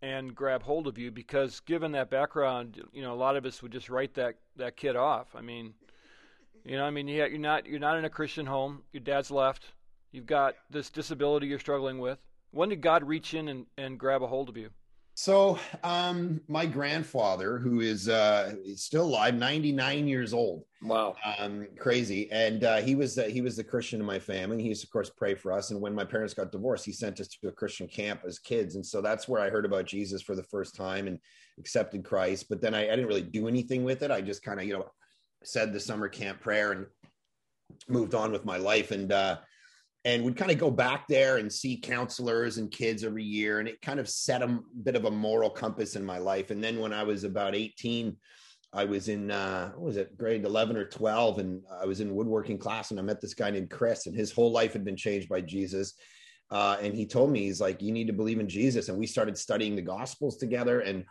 and 0.01 0.33
grab 0.33 0.63
hold 0.63 0.87
of 0.87 0.97
you? 0.97 1.11
Because 1.11 1.59
given 1.61 1.91
that 1.91 2.09
background, 2.09 2.81
you 2.93 3.01
know, 3.01 3.13
a 3.13 3.15
lot 3.15 3.35
of 3.35 3.45
us 3.45 3.61
would 3.61 3.71
just 3.71 3.89
write 3.89 4.13
that 4.13 4.35
that 4.55 4.77
kid 4.77 4.95
off. 4.95 5.35
I 5.35 5.41
mean, 5.41 5.73
you 6.63 6.77
know, 6.77 6.85
I 6.85 6.89
mean, 6.89 7.07
yeah, 7.07 7.25
you're 7.25 7.37
not 7.37 7.65
you're 7.65 7.79
not 7.79 7.97
in 7.97 8.05
a 8.05 8.09
Christian 8.09 8.45
home. 8.45 8.81
Your 8.93 9.01
dad's 9.01 9.29
left. 9.29 9.65
You've 10.11 10.25
got 10.25 10.55
this 10.69 10.89
disability 10.89 11.47
you're 11.47 11.59
struggling 11.59 11.99
with. 11.99 12.19
When 12.51 12.69
did 12.69 12.79
God 12.79 13.03
reach 13.03 13.33
in 13.33 13.49
and, 13.49 13.65
and 13.77 13.99
grab 13.99 14.23
a 14.23 14.27
hold 14.27 14.47
of 14.47 14.55
you? 14.55 14.69
So, 15.17 15.57
um, 15.81 16.41
my 16.49 16.65
grandfather, 16.65 17.57
who 17.57 17.79
is 17.79 18.09
uh, 18.09 18.55
still 18.75 19.05
alive, 19.05 19.33
ninety 19.33 19.71
nine 19.71 20.09
years 20.09 20.33
old. 20.33 20.65
Wow, 20.81 21.15
um, 21.39 21.67
crazy. 21.79 22.29
And 22.31 22.65
uh, 22.65 22.81
he 22.81 22.95
was 22.95 23.17
uh, 23.17 23.23
he 23.23 23.39
was 23.39 23.55
the 23.55 23.63
Christian 23.63 24.01
in 24.01 24.05
my 24.05 24.19
family. 24.19 24.61
He 24.61 24.67
used 24.67 24.81
to, 24.81 24.87
of 24.87 24.91
course, 24.91 25.09
pray 25.09 25.33
for 25.33 25.53
us. 25.53 25.71
And 25.71 25.79
when 25.79 25.95
my 25.95 26.03
parents 26.03 26.33
got 26.33 26.51
divorced, 26.51 26.83
he 26.83 26.91
sent 26.91 27.21
us 27.21 27.29
to 27.29 27.47
a 27.47 27.51
Christian 27.53 27.87
camp 27.87 28.23
as 28.27 28.39
kids. 28.39 28.75
And 28.75 28.85
so 28.85 29.01
that's 29.01 29.25
where 29.25 29.41
I 29.41 29.49
heard 29.49 29.65
about 29.65 29.85
Jesus 29.85 30.21
for 30.21 30.35
the 30.35 30.43
first 30.43 30.75
time 30.75 31.07
and 31.07 31.17
accepted 31.57 32.03
Christ. 32.03 32.49
But 32.49 32.59
then 32.59 32.75
I, 32.75 32.81
I 32.81 32.89
didn't 32.89 33.07
really 33.07 33.21
do 33.21 33.47
anything 33.47 33.85
with 33.85 34.03
it. 34.03 34.11
I 34.11 34.19
just 34.19 34.43
kind 34.43 34.59
of, 34.59 34.65
you 34.65 34.73
know, 34.73 34.91
said 35.45 35.71
the 35.71 35.79
summer 35.79 36.09
camp 36.09 36.41
prayer 36.41 36.73
and 36.73 36.87
moved 37.87 38.15
on 38.15 38.33
with 38.33 38.43
my 38.43 38.57
life. 38.57 38.91
And 38.91 39.13
uh, 39.13 39.37
and 40.05 40.23
we'd 40.23 40.37
kind 40.37 40.51
of 40.51 40.59
go 40.59 40.69
back 40.69 41.07
there 41.07 41.37
and 41.37 41.51
see 41.51 41.75
counselors 41.75 42.59
and 42.59 42.69
kids 42.69 43.03
every 43.03 43.23
year 43.23 43.59
and 43.59 43.67
it 43.67 43.81
kind 43.81 43.99
of 43.99 44.07
set 44.07 44.43
a 44.43 44.59
bit 44.83 44.95
of 44.95 45.05
a 45.05 45.11
moral 45.11 45.49
compass 45.49 45.95
in 45.95 46.05
my 46.05 46.19
life 46.19 46.51
and 46.51 46.63
then 46.63 46.79
when 46.79 46.93
i 46.93 47.03
was 47.03 47.23
about 47.23 47.55
18 47.55 48.15
i 48.71 48.85
was 48.85 49.09
in 49.09 49.31
uh 49.31 49.71
what 49.71 49.87
was 49.87 49.97
it 49.97 50.17
grade 50.17 50.45
11 50.45 50.77
or 50.77 50.85
12 50.85 51.39
and 51.39 51.61
i 51.81 51.85
was 51.85 51.99
in 51.99 52.15
woodworking 52.15 52.57
class 52.57 52.91
and 52.91 52.99
i 52.99 53.03
met 53.03 53.19
this 53.19 53.33
guy 53.33 53.49
named 53.49 53.69
chris 53.69 54.05
and 54.05 54.15
his 54.15 54.31
whole 54.31 54.51
life 54.51 54.71
had 54.71 54.85
been 54.85 54.95
changed 54.95 55.27
by 55.27 55.41
jesus 55.41 55.95
uh, 56.51 56.77
and 56.79 56.93
he 56.93 57.07
told 57.07 57.31
me 57.31 57.39
he's 57.39 57.59
like 57.59 57.81
you 57.81 57.91
need 57.91 58.05
to 58.05 58.13
believe 58.13 58.39
in 58.39 58.47
jesus 58.47 58.87
and 58.87 58.97
we 58.97 59.07
started 59.07 59.35
studying 59.35 59.75
the 59.75 59.81
gospels 59.81 60.37
together 60.37 60.81
and 60.81 61.03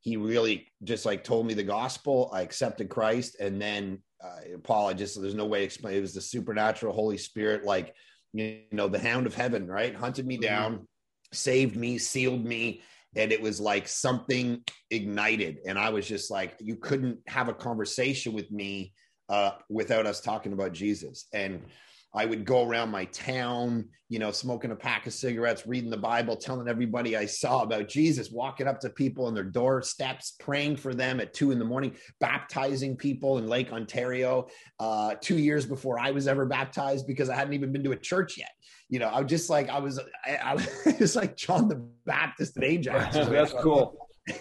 he 0.00 0.16
really 0.16 0.66
just 0.82 1.06
like 1.06 1.22
told 1.22 1.46
me 1.46 1.54
the 1.54 1.62
gospel 1.62 2.28
i 2.34 2.40
accepted 2.40 2.88
christ 2.88 3.36
and 3.38 3.62
then 3.62 4.02
uh, 4.22 4.58
paul 4.64 4.88
i 4.88 4.92
just 4.92 5.20
there's 5.22 5.32
no 5.32 5.46
way 5.46 5.60
to 5.60 5.64
explain 5.64 5.96
it 5.96 6.00
was 6.00 6.12
the 6.12 6.20
supernatural 6.20 6.92
holy 6.92 7.16
spirit 7.16 7.64
like 7.64 7.94
you 8.32 8.60
know, 8.72 8.88
the 8.88 8.98
hound 8.98 9.26
of 9.26 9.34
heaven, 9.34 9.66
right? 9.66 9.94
Hunted 9.94 10.26
me 10.26 10.36
mm-hmm. 10.36 10.42
down, 10.42 10.72
mm-hmm. 10.72 10.84
saved 11.32 11.76
me, 11.76 11.98
sealed 11.98 12.44
me. 12.44 12.82
And 13.16 13.32
it 13.32 13.42
was 13.42 13.60
like 13.60 13.88
something 13.88 14.62
ignited. 14.90 15.58
And 15.66 15.78
I 15.78 15.90
was 15.90 16.06
just 16.06 16.30
like, 16.30 16.54
you 16.60 16.76
couldn't 16.76 17.18
have 17.26 17.48
a 17.48 17.54
conversation 17.54 18.32
with 18.32 18.52
me 18.52 18.92
uh, 19.28 19.52
without 19.68 20.06
us 20.06 20.20
talking 20.20 20.52
about 20.52 20.72
Jesus. 20.72 21.26
And 21.32 21.62
I 22.12 22.26
would 22.26 22.44
go 22.44 22.66
around 22.66 22.90
my 22.90 23.04
town, 23.06 23.88
you 24.08 24.18
know, 24.18 24.32
smoking 24.32 24.72
a 24.72 24.76
pack 24.76 25.06
of 25.06 25.12
cigarettes, 25.12 25.64
reading 25.66 25.90
the 25.90 25.96
Bible, 25.96 26.34
telling 26.34 26.66
everybody 26.66 27.16
I 27.16 27.24
saw 27.26 27.62
about 27.62 27.88
Jesus, 27.88 28.32
walking 28.32 28.66
up 28.66 28.80
to 28.80 28.90
people 28.90 29.26
on 29.26 29.34
their 29.34 29.44
doorsteps, 29.44 30.34
praying 30.40 30.76
for 30.76 30.92
them 30.92 31.20
at 31.20 31.32
two 31.34 31.52
in 31.52 31.60
the 31.60 31.64
morning, 31.64 31.94
baptizing 32.18 32.96
people 32.96 33.38
in 33.38 33.46
Lake 33.46 33.72
Ontario 33.72 34.48
uh, 34.80 35.14
two 35.20 35.38
years 35.38 35.64
before 35.64 36.00
I 36.00 36.10
was 36.10 36.26
ever 36.26 36.46
baptized 36.46 37.06
because 37.06 37.30
I 37.30 37.36
hadn't 37.36 37.54
even 37.54 37.70
been 37.70 37.84
to 37.84 37.92
a 37.92 37.96
church 37.96 38.36
yet. 38.36 38.50
You 38.88 38.98
know, 38.98 39.06
I 39.06 39.20
was 39.20 39.30
just 39.30 39.48
like, 39.48 39.68
I 39.68 39.78
was, 39.78 40.00
I, 40.26 40.34
I 40.36 40.54
was 40.98 41.14
like 41.16 41.36
John 41.36 41.68
the 41.68 41.86
Baptist 42.06 42.56
at 42.56 42.64
Ajax. 42.64 43.14
That's 43.14 43.52
cool. 43.52 44.08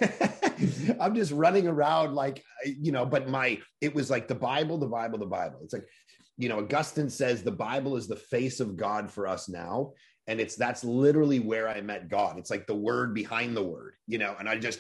I'm 1.00 1.14
just 1.14 1.32
running 1.32 1.68
around 1.68 2.16
like, 2.16 2.44
you 2.66 2.92
know, 2.92 3.06
but 3.06 3.30
my, 3.30 3.60
it 3.80 3.94
was 3.94 4.10
like 4.10 4.28
the 4.28 4.36
Bible, 4.36 4.80
the 4.80 4.88
Bible, 4.88 5.20
the 5.20 5.28
Bible. 5.28 5.60
It's 5.64 5.74
like, 5.74 5.86
you 6.40 6.48
know, 6.48 6.60
Augustine 6.60 7.10
says 7.10 7.44
the 7.44 7.52
Bible 7.52 7.98
is 7.98 8.08
the 8.08 8.16
face 8.16 8.62
of 8.62 8.78
God 8.78 9.12
for 9.12 9.28
us 9.28 9.50
now. 9.50 9.92
And 10.26 10.40
it's 10.40 10.56
that's 10.56 10.86
literally 10.86 11.40
where 11.40 11.68
I 11.68 11.82
met 11.82 12.08
God. 12.08 12.40
It's 12.40 12.50
like 12.50 12.66
the 12.66 12.76
word 12.76 13.14
behind 13.14 13.58
the 13.58 13.64
word, 13.64 13.96
you 14.08 14.20
know, 14.20 14.36
and 14.40 14.48
I 14.48 14.58
just 14.58 14.80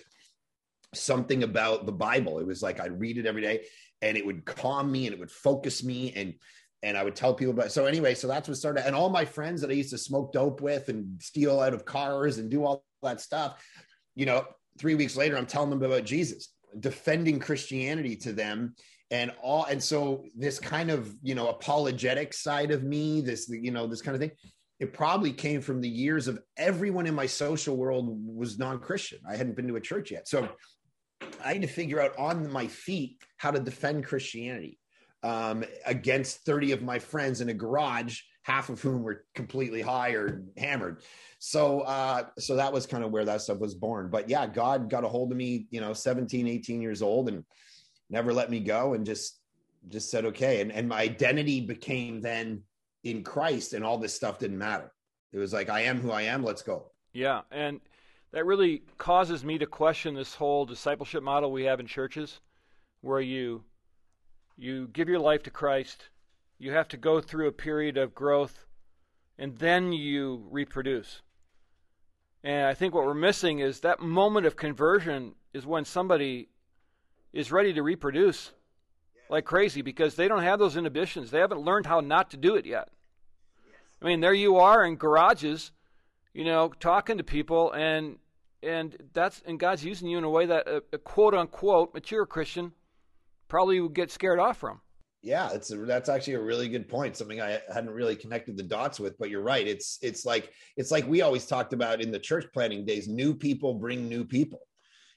something 0.96 1.44
about 1.44 1.86
the 1.86 1.92
Bible. 1.92 2.40
It 2.40 2.48
was 2.48 2.64
like 2.64 2.80
I'd 2.80 2.98
read 2.98 3.18
it 3.18 3.26
every 3.26 3.42
day 3.42 3.66
and 4.02 4.16
it 4.16 4.26
would 4.26 4.46
calm 4.46 4.90
me 4.90 5.06
and 5.06 5.14
it 5.14 5.20
would 5.20 5.32
focus 5.32 5.84
me 5.84 6.14
and 6.16 6.34
and 6.82 6.98
I 6.98 7.04
would 7.04 7.16
tell 7.16 7.34
people 7.34 7.54
about 7.54 7.66
it. 7.66 7.72
so 7.72 7.86
anyway, 7.86 8.16
so 8.16 8.28
that's 8.28 8.48
what 8.48 8.56
started 8.56 8.88
and 8.88 8.96
all 8.96 9.10
my 9.10 9.26
friends 9.26 9.60
that 9.60 9.70
I 9.70 9.74
used 9.74 9.90
to 9.90 9.98
smoke 9.98 10.32
dope 10.32 10.62
with 10.62 10.88
and 10.88 11.22
steal 11.22 11.60
out 11.60 11.74
of 11.74 11.84
cars 11.84 12.38
and 12.38 12.50
do 12.50 12.64
all 12.64 12.86
that 13.04 13.20
stuff, 13.20 13.62
you 14.16 14.26
know, 14.26 14.46
three 14.78 14.96
weeks 14.96 15.18
later, 15.18 15.36
I'm 15.36 15.46
telling 15.46 15.72
them 15.72 15.84
about 15.84 16.06
Jesus, 16.06 16.54
defending 16.80 17.40
Christianity 17.40 18.16
to 18.18 18.32
them 18.32 18.76
and 19.12 19.32
all 19.42 19.66
and 19.66 19.82
so 19.82 20.24
this 20.36 20.60
kind 20.60 20.92
of 20.92 21.14
you 21.24 21.36
know 21.36 21.50
apologetic 21.50 22.34
side 22.34 22.72
of 22.72 22.84
me 22.84 23.22
this 23.22 23.50
you 23.50 23.72
know 23.72 23.88
this 23.88 24.02
kind 24.02 24.16
of 24.16 24.22
thing 24.22 24.32
it 24.80 24.94
probably 24.94 25.34
came 25.34 25.62
from 25.62 25.82
the 25.82 25.90
years 25.90 26.28
of 26.28 26.40
everyone 26.58 27.06
in 27.06 27.14
my 27.14 27.26
social 27.26 27.76
world 27.76 28.18
was 28.26 28.58
non-christian. 28.58 29.20
I 29.28 29.36
hadn't 29.36 29.56
been 29.56 29.68
to 29.68 29.76
a 29.76 29.82
church 29.82 30.12
yet. 30.12 30.28
So 30.28 30.48
i 31.44 31.54
had 31.54 31.62
to 31.62 31.68
figure 31.68 32.02
out 32.02 32.18
on 32.18 32.50
my 32.50 32.66
feet 32.66 33.22
how 33.36 33.52
to 33.52 33.60
defend 33.60 34.06
christianity 34.06 34.80
um, 35.22 35.66
against 35.86 36.46
30 36.46 36.72
of 36.72 36.82
my 36.82 36.98
friends 36.98 37.42
in 37.42 37.50
a 37.50 37.54
garage 37.54 38.22
half 38.44 38.70
of 38.70 38.82
whom 38.82 39.04
were 39.04 39.26
completely 39.36 39.82
high 39.82 40.12
or 40.12 40.44
hammered. 40.58 41.04
So 41.40 41.82
uh, 41.82 42.24
so 42.40 42.56
that 42.56 42.72
was 42.72 42.86
kind 42.86 43.04
of 43.04 43.12
where 43.12 43.26
that 43.26 43.42
stuff 43.42 43.60
was 43.60 43.76
born. 43.76 44.10
But 44.10 44.30
yeah 44.30 44.48
god 44.48 44.90
got 44.90 45.04
a 45.04 45.10
hold 45.10 45.32
of 45.32 45.38
me 45.38 45.68
you 45.72 45.82
know 45.82 45.94
17 45.94 46.48
18 46.48 46.82
years 46.82 47.02
old 47.02 47.28
and 47.28 47.44
never 48.10 48.34
let 48.34 48.50
me 48.50 48.60
go 48.60 48.94
and 48.94 49.06
just 49.06 49.40
just 49.88 50.10
said 50.10 50.26
okay. 50.26 50.62
And 50.62 50.72
and 50.72 50.88
my 50.88 51.02
identity 51.02 51.62
became 51.62 52.22
then 52.22 52.64
in 53.04 53.24
Christ 53.24 53.74
and 53.74 53.84
all 53.84 53.98
this 53.98 54.14
stuff 54.14 54.40
didn't 54.40 54.58
matter. 54.58 54.92
It 55.32 55.38
was 55.38 55.54
like 55.54 55.70
I 55.70 55.82
am 55.82 56.00
who 56.00 56.12
I 56.12 56.24
am. 56.24 56.44
Let's 56.44 56.62
go. 56.62 56.92
Yeah. 57.14 57.42
And 57.52 57.80
that 58.32 58.46
really 58.46 58.84
causes 58.98 59.44
me 59.44 59.58
to 59.58 59.66
question 59.66 60.14
this 60.14 60.36
whole 60.36 60.66
discipleship 60.66 61.24
model 61.24 61.52
we 61.52 61.64
have 61.64 61.80
in 61.80 61.88
churches 61.88 62.42
where 63.02 63.22
you 63.22 63.64
you 64.58 64.88
give 64.90 65.08
your 65.10 65.20
life 65.20 65.44
to 65.44 65.52
Christ. 65.52 66.10
You 66.58 66.74
have 66.74 66.90
to 66.90 66.98
go 66.98 67.22
through 67.22 67.48
a 67.48 67.54
period 67.54 67.98
of 67.98 68.14
growth 68.14 68.66
and 69.38 69.58
then 69.58 69.94
you 69.94 70.46
reproduce. 70.52 71.22
And 72.44 72.68
I 72.68 72.74
think 72.74 72.94
what 72.94 73.06
we're 73.06 73.14
missing 73.14 73.60
is 73.60 73.80
that 73.80 74.02
moment 74.02 74.46
of 74.46 74.56
conversion 74.56 75.36
is 75.54 75.66
when 75.66 75.86
somebody 75.86 76.50
is 77.34 77.52
ready 77.52 77.74
to 77.74 77.84
reproduce 77.84 78.52
like 79.30 79.46
crazy 79.46 79.82
because 79.82 80.16
they 80.16 80.28
don't 80.28 80.44
have 80.44 80.60
those 80.60 80.76
inhibitions. 80.76 81.32
They 81.32 81.40
haven't 81.40 81.62
learned 81.62 81.86
how 81.86 82.00
not 82.00 82.32
to 82.32 82.38
do 82.38 82.56
it 82.56 82.66
yet. 82.66 82.90
I 84.02 84.06
mean, 84.06 84.22
there 84.22 84.34
you 84.34 84.58
are 84.58 84.84
in 84.86 84.96
garages, 84.96 85.72
you 86.34 86.46
know, 86.46 86.74
talking 86.80 87.18
to 87.18 87.24
people, 87.24 87.72
and 87.74 88.18
and 88.64 88.96
that's 89.14 89.42
and 89.46 89.60
God's 89.60 89.84
using 89.86 90.10
you 90.10 90.18
in 90.18 90.24
a 90.24 90.30
way 90.30 90.46
that 90.46 90.68
a, 90.68 90.84
a 90.94 90.98
quote 90.98 91.34
unquote 91.34 91.94
mature 91.94 92.26
Christian 92.26 92.72
probably 93.48 93.80
would 93.80 93.94
get 93.94 94.12
scared 94.12 94.40
off 94.40 94.58
from. 94.58 94.82
Yeah, 95.22 95.52
it's 95.52 95.70
a, 95.72 95.78
that's 95.78 96.08
actually 96.08 96.36
a 96.36 96.42
really 96.42 96.70
good 96.70 96.88
point. 96.88 97.18
Something 97.18 97.42
I 97.42 97.60
hadn't 97.74 97.90
really 97.90 98.16
connected 98.16 98.56
the 98.56 98.64
dots 98.64 99.02
with, 99.02 99.18
but 99.18 99.30
you're 99.30 99.42
right. 99.42 99.68
It's 99.68 100.00
it's 100.02 100.26
like 100.26 100.54
it's 100.78 100.92
like 100.92 101.06
we 101.08 101.22
always 101.22 101.46
talked 101.46 101.74
about 101.74 102.02
in 102.02 102.10
the 102.10 102.20
church 102.20 102.46
planting 102.54 102.86
days. 102.86 103.10
New 103.10 103.36
people 103.36 103.74
bring 103.74 104.08
new 104.08 104.24
people, 104.24 104.62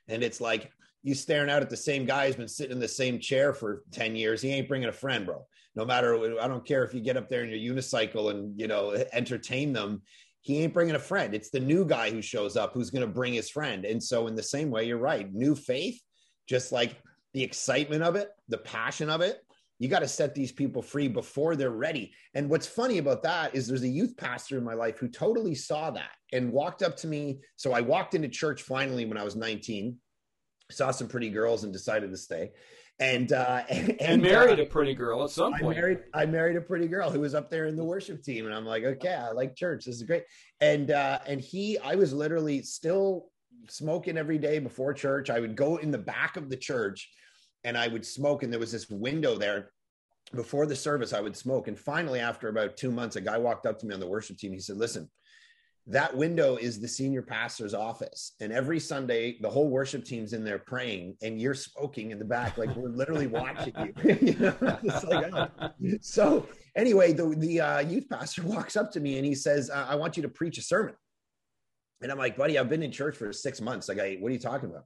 and 0.09 0.25
it's 0.25 0.40
like 0.40 0.73
you 1.02 1.14
staring 1.14 1.50
out 1.50 1.62
at 1.62 1.71
the 1.71 1.76
same 1.76 2.04
guy 2.04 2.26
who's 2.26 2.37
been 2.37 2.49
sitting 2.49 2.73
in 2.73 2.80
the 2.80 2.88
same 2.88 3.18
chair 3.18 3.52
for 3.52 3.82
10 3.92 4.16
years 4.16 4.40
he 4.40 4.50
ain't 4.50 4.68
bringing 4.68 4.88
a 4.88 4.92
friend 4.92 5.26
bro. 5.26 5.44
No 5.75 5.85
matter 5.85 6.40
i 6.40 6.49
don't 6.49 6.66
care 6.66 6.85
if 6.85 6.94
you 6.94 7.00
get 7.00 7.16
up 7.16 7.28
there 7.28 7.44
in 7.44 7.50
your 7.50 7.75
unicycle 7.75 8.30
and 8.30 8.59
you 8.59 8.68
know 8.68 8.92
entertain 9.12 9.73
them 9.73 10.02
he 10.42 10.59
ain't 10.59 10.75
bringing 10.75 10.97
a 10.97 10.99
friend. 10.99 11.35
It's 11.35 11.50
the 11.50 11.61
new 11.61 11.85
guy 11.85 12.11
who 12.11 12.21
shows 12.21 12.56
up 12.56 12.75
who's 12.75 12.90
going 12.90 13.06
to 13.06 13.12
bring 13.12 13.32
his 13.32 13.49
friend. 13.49 13.85
And 13.85 14.02
so 14.02 14.26
in 14.26 14.35
the 14.35 14.42
same 14.42 14.73
way 14.73 14.85
you're 14.85 14.99
right. 14.99 15.32
New 15.32 15.54
faith 15.54 16.00
just 16.49 16.73
like 16.73 16.97
the 17.32 17.42
excitement 17.42 18.02
of 18.02 18.16
it 18.16 18.28
the 18.49 18.59
passion 18.59 19.09
of 19.09 19.21
it 19.21 19.40
you 19.82 19.88
got 19.88 20.00
to 20.00 20.09
set 20.09 20.32
these 20.32 20.52
people 20.52 20.80
free 20.80 21.09
before 21.09 21.56
they're 21.56 21.71
ready. 21.71 22.12
And 22.35 22.49
what's 22.49 22.68
funny 22.68 22.99
about 22.99 23.25
that 23.25 23.52
is 23.52 23.66
there's 23.66 23.82
a 23.82 23.88
youth 23.88 24.16
pastor 24.16 24.56
in 24.56 24.62
my 24.62 24.75
life 24.75 24.97
who 24.99 25.09
totally 25.09 25.56
saw 25.56 25.90
that 25.90 26.11
and 26.32 26.52
walked 26.52 26.85
up 26.85 26.97
to 26.99 27.09
me. 27.09 27.40
So 27.56 27.73
I 27.73 27.80
walked 27.80 28.14
into 28.14 28.28
church 28.28 28.62
finally 28.62 29.06
when 29.06 29.18
I 29.18 29.25
was 29.25 29.35
19 29.35 29.97
saw 30.72 30.90
some 30.90 31.08
pretty 31.08 31.30
girls 31.30 31.64
and 31.64 31.72
decided 31.72 32.10
to 32.10 32.16
stay. 32.16 32.52
And 33.00 33.32
uh, 33.32 33.62
and, 33.68 34.00
and 34.00 34.22
married 34.22 34.60
uh, 34.60 34.62
a 34.62 34.66
pretty 34.66 34.94
girl 34.94 35.24
at 35.24 35.30
some 35.30 35.52
point. 35.54 35.78
I 35.78 35.80
married 35.80 35.98
I 36.14 36.26
married 36.26 36.56
a 36.56 36.60
pretty 36.60 36.88
girl 36.88 37.10
who 37.10 37.20
was 37.20 37.34
up 37.34 37.50
there 37.50 37.66
in 37.66 37.76
the 37.76 37.84
worship 37.84 38.22
team, 38.22 38.46
and 38.46 38.54
I'm 38.54 38.66
like, 38.66 38.84
okay, 38.84 39.14
I 39.14 39.32
like 39.32 39.56
church. 39.56 39.84
This 39.84 39.96
is 39.96 40.02
great. 40.02 40.24
And 40.60 40.90
uh, 40.90 41.18
and 41.26 41.40
he, 41.40 41.78
I 41.78 41.94
was 41.94 42.12
literally 42.12 42.62
still 42.62 43.26
smoking 43.68 44.18
every 44.18 44.38
day 44.38 44.58
before 44.58 44.92
church. 44.92 45.30
I 45.30 45.40
would 45.40 45.56
go 45.56 45.76
in 45.76 45.90
the 45.90 45.98
back 45.98 46.36
of 46.36 46.50
the 46.50 46.56
church, 46.56 47.10
and 47.64 47.76
I 47.76 47.88
would 47.88 48.06
smoke, 48.06 48.42
and 48.42 48.52
there 48.52 48.60
was 48.60 48.72
this 48.72 48.88
window 48.88 49.36
there. 49.36 49.70
Before 50.34 50.64
the 50.64 50.76
service, 50.76 51.12
I 51.12 51.20
would 51.20 51.36
smoke, 51.36 51.68
and 51.68 51.78
finally, 51.78 52.20
after 52.20 52.48
about 52.48 52.76
two 52.76 52.90
months, 52.90 53.16
a 53.16 53.20
guy 53.20 53.36
walked 53.36 53.66
up 53.66 53.78
to 53.80 53.86
me 53.86 53.92
on 53.92 54.00
the 54.00 54.08
worship 54.08 54.38
team. 54.38 54.52
He 54.52 54.60
said, 54.60 54.76
"Listen." 54.76 55.10
That 55.86 56.16
window 56.16 56.56
is 56.56 56.78
the 56.78 56.86
senior 56.86 57.22
pastor's 57.22 57.74
office 57.74 58.32
and 58.40 58.52
every 58.52 58.78
sunday 58.78 59.36
the 59.40 59.50
whole 59.50 59.68
worship 59.68 60.04
team's 60.04 60.32
in 60.32 60.44
there 60.44 60.60
praying 60.60 61.16
and 61.22 61.40
you're 61.40 61.54
smoking 61.54 62.12
in 62.12 62.18
the 62.18 62.24
back 62.24 62.56
like 62.56 62.74
we're 62.76 62.88
literally 62.88 63.26
watching 63.26 63.74
you, 63.78 64.18
you 64.22 64.34
know? 64.38 64.54
like, 65.10 65.32
oh. 65.34 65.48
so 66.00 66.46
anyway 66.76 67.12
the, 67.12 67.34
the 67.38 67.60
uh, 67.60 67.80
youth 67.80 68.08
pastor 68.08 68.42
walks 68.44 68.76
up 68.76 68.92
to 68.92 69.00
me 69.00 69.16
and 69.16 69.26
he 69.26 69.34
says 69.34 69.70
i 69.70 69.94
want 69.94 70.16
you 70.16 70.22
to 70.22 70.28
preach 70.28 70.56
a 70.56 70.62
sermon 70.62 70.94
and 72.00 72.12
i'm 72.12 72.18
like 72.18 72.36
buddy 72.36 72.58
i've 72.58 72.68
been 72.68 72.82
in 72.82 72.92
church 72.92 73.16
for 73.16 73.32
six 73.32 73.60
months 73.60 73.88
like 73.88 73.98
I, 73.98 74.18
what 74.20 74.28
are 74.28 74.34
you 74.34 74.40
talking 74.40 74.70
about 74.70 74.84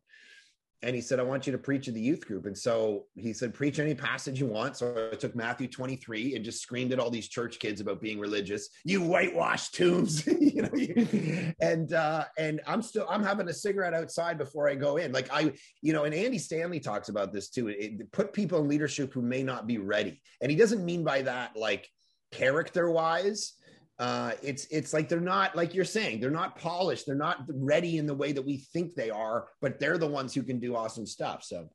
and 0.82 0.94
he 0.94 1.00
said, 1.00 1.18
I 1.18 1.22
want 1.22 1.46
you 1.46 1.52
to 1.52 1.58
preach 1.58 1.88
in 1.88 1.94
the 1.94 2.00
youth 2.00 2.26
group. 2.26 2.44
And 2.44 2.56
so 2.56 3.06
he 3.14 3.32
said, 3.32 3.54
preach 3.54 3.78
any 3.78 3.94
passage 3.94 4.38
you 4.38 4.46
want. 4.46 4.76
So 4.76 5.08
I 5.10 5.16
took 5.16 5.34
Matthew 5.34 5.68
23 5.68 6.36
and 6.36 6.44
just 6.44 6.60
screamed 6.60 6.92
at 6.92 6.98
all 6.98 7.10
these 7.10 7.28
church 7.28 7.58
kids 7.58 7.80
about 7.80 8.00
being 8.00 8.20
religious. 8.20 8.68
You 8.84 9.00
whitewashed 9.00 9.74
tombs, 9.74 10.26
you 10.26 10.62
know, 10.62 11.52
and, 11.60 11.92
uh, 11.92 12.26
and 12.38 12.60
I'm 12.66 12.82
still, 12.82 13.06
I'm 13.08 13.24
having 13.24 13.48
a 13.48 13.54
cigarette 13.54 13.94
outside 13.94 14.36
before 14.36 14.68
I 14.68 14.74
go 14.74 14.98
in. 14.98 15.12
Like 15.12 15.28
I, 15.32 15.52
you 15.80 15.94
know, 15.94 16.04
and 16.04 16.14
Andy 16.14 16.38
Stanley 16.38 16.80
talks 16.80 17.08
about 17.08 17.32
this 17.32 17.48
too. 17.48 17.68
It, 17.68 18.12
put 18.12 18.34
people 18.34 18.60
in 18.60 18.68
leadership 18.68 19.14
who 19.14 19.22
may 19.22 19.42
not 19.42 19.66
be 19.66 19.78
ready. 19.78 20.20
And 20.42 20.50
he 20.50 20.56
doesn't 20.56 20.84
mean 20.84 21.04
by 21.04 21.22
that, 21.22 21.56
like 21.56 21.88
character 22.32 22.90
wise, 22.90 23.54
uh, 23.98 24.32
it's 24.42 24.66
it's 24.66 24.92
like 24.92 25.08
they're 25.08 25.20
not 25.20 25.56
like 25.56 25.74
you're 25.74 25.84
saying 25.84 26.20
they're 26.20 26.30
not 26.30 26.58
polished 26.58 27.06
they're 27.06 27.14
not 27.14 27.44
ready 27.48 27.96
in 27.96 28.06
the 28.06 28.14
way 28.14 28.32
that 28.32 28.42
we 28.42 28.58
think 28.58 28.94
they 28.94 29.08
are 29.08 29.46
but 29.62 29.78
they're 29.80 29.96
the 29.96 30.06
ones 30.06 30.34
who 30.34 30.42
can 30.42 30.58
do 30.58 30.76
awesome 30.76 31.06
stuff 31.06 31.42
so. 31.42 31.68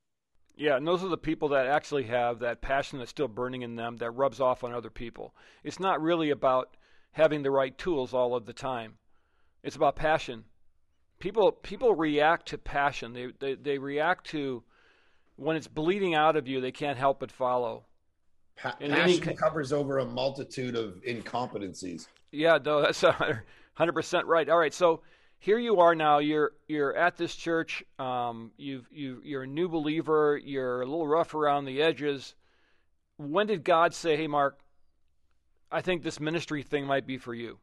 Yeah 0.55 0.77
and 0.77 0.87
those 0.87 1.03
are 1.03 1.09
the 1.09 1.17
people 1.17 1.49
that 1.49 1.65
actually 1.65 2.03
have 2.03 2.39
that 2.39 2.61
passion 2.61 2.99
that's 2.99 3.09
still 3.09 3.27
burning 3.27 3.63
in 3.63 3.75
them 3.75 3.97
that 3.97 4.11
rubs 4.11 4.39
off 4.39 4.63
on 4.63 4.73
other 4.73 4.89
people. 4.91 5.33
It's 5.63 5.79
not 5.79 6.01
really 6.01 6.29
about 6.29 6.77
having 7.13 7.41
the 7.41 7.51
right 7.51 7.75
tools 7.77 8.13
all 8.13 8.35
of 8.35 8.45
the 8.45 8.53
time. 8.53 8.97
It's 9.63 9.75
about 9.75 9.95
passion. 9.95 10.43
People 11.19 11.51
people 11.51 11.95
react 11.95 12.47
to 12.49 12.57
passion. 12.57 13.13
They 13.13 13.29
they, 13.39 13.55
they 13.55 13.77
react 13.79 14.27
to 14.27 14.63
when 15.37 15.55
it's 15.55 15.67
bleeding 15.67 16.13
out 16.13 16.35
of 16.35 16.47
you 16.47 16.61
they 16.61 16.71
can't 16.71 16.97
help 16.97 17.19
but 17.19 17.31
follow 17.31 17.85
Pa- 18.58 18.75
passion 18.79 19.36
covers 19.36 19.74
over 19.74 20.00
a 20.00 20.05
multitude 20.05 20.75
of 20.75 21.01
incompetencies. 21.08 22.08
Yeah, 22.31 22.60
no, 22.63 22.81
that's 22.81 23.01
hundred 23.01 23.93
percent 23.93 24.25
right. 24.25 24.48
All 24.50 24.58
right, 24.58 24.74
so 24.74 25.01
here 25.39 25.58
you 25.58 25.79
are 25.79 25.96
now. 25.96 26.20
You're 26.20 26.51
you're 26.67 26.96
at 26.96 27.17
this 27.17 27.36
church. 27.36 27.84
Um, 28.00 28.51
you've 28.58 28.88
you 28.91 29.22
you're 29.24 29.43
a 29.43 29.48
new 29.48 29.67
believer. 29.67 30.39
You're 30.43 30.81
a 30.81 30.86
little 30.86 31.08
rough 31.08 31.34
around 31.34 31.65
the 31.65 31.81
edges. 31.81 32.36
When 33.17 33.48
did 33.48 33.63
God 33.63 33.93
say, 33.93 34.15
"Hey, 34.15 34.27
Mark, 34.27 34.60
I 35.72 35.81
think 35.81 36.03
this 36.03 36.20
ministry 36.20 36.63
thing 36.63 36.86
might 36.86 37.08
be 37.08 37.17
for 37.17 37.34
you"? 37.34 37.58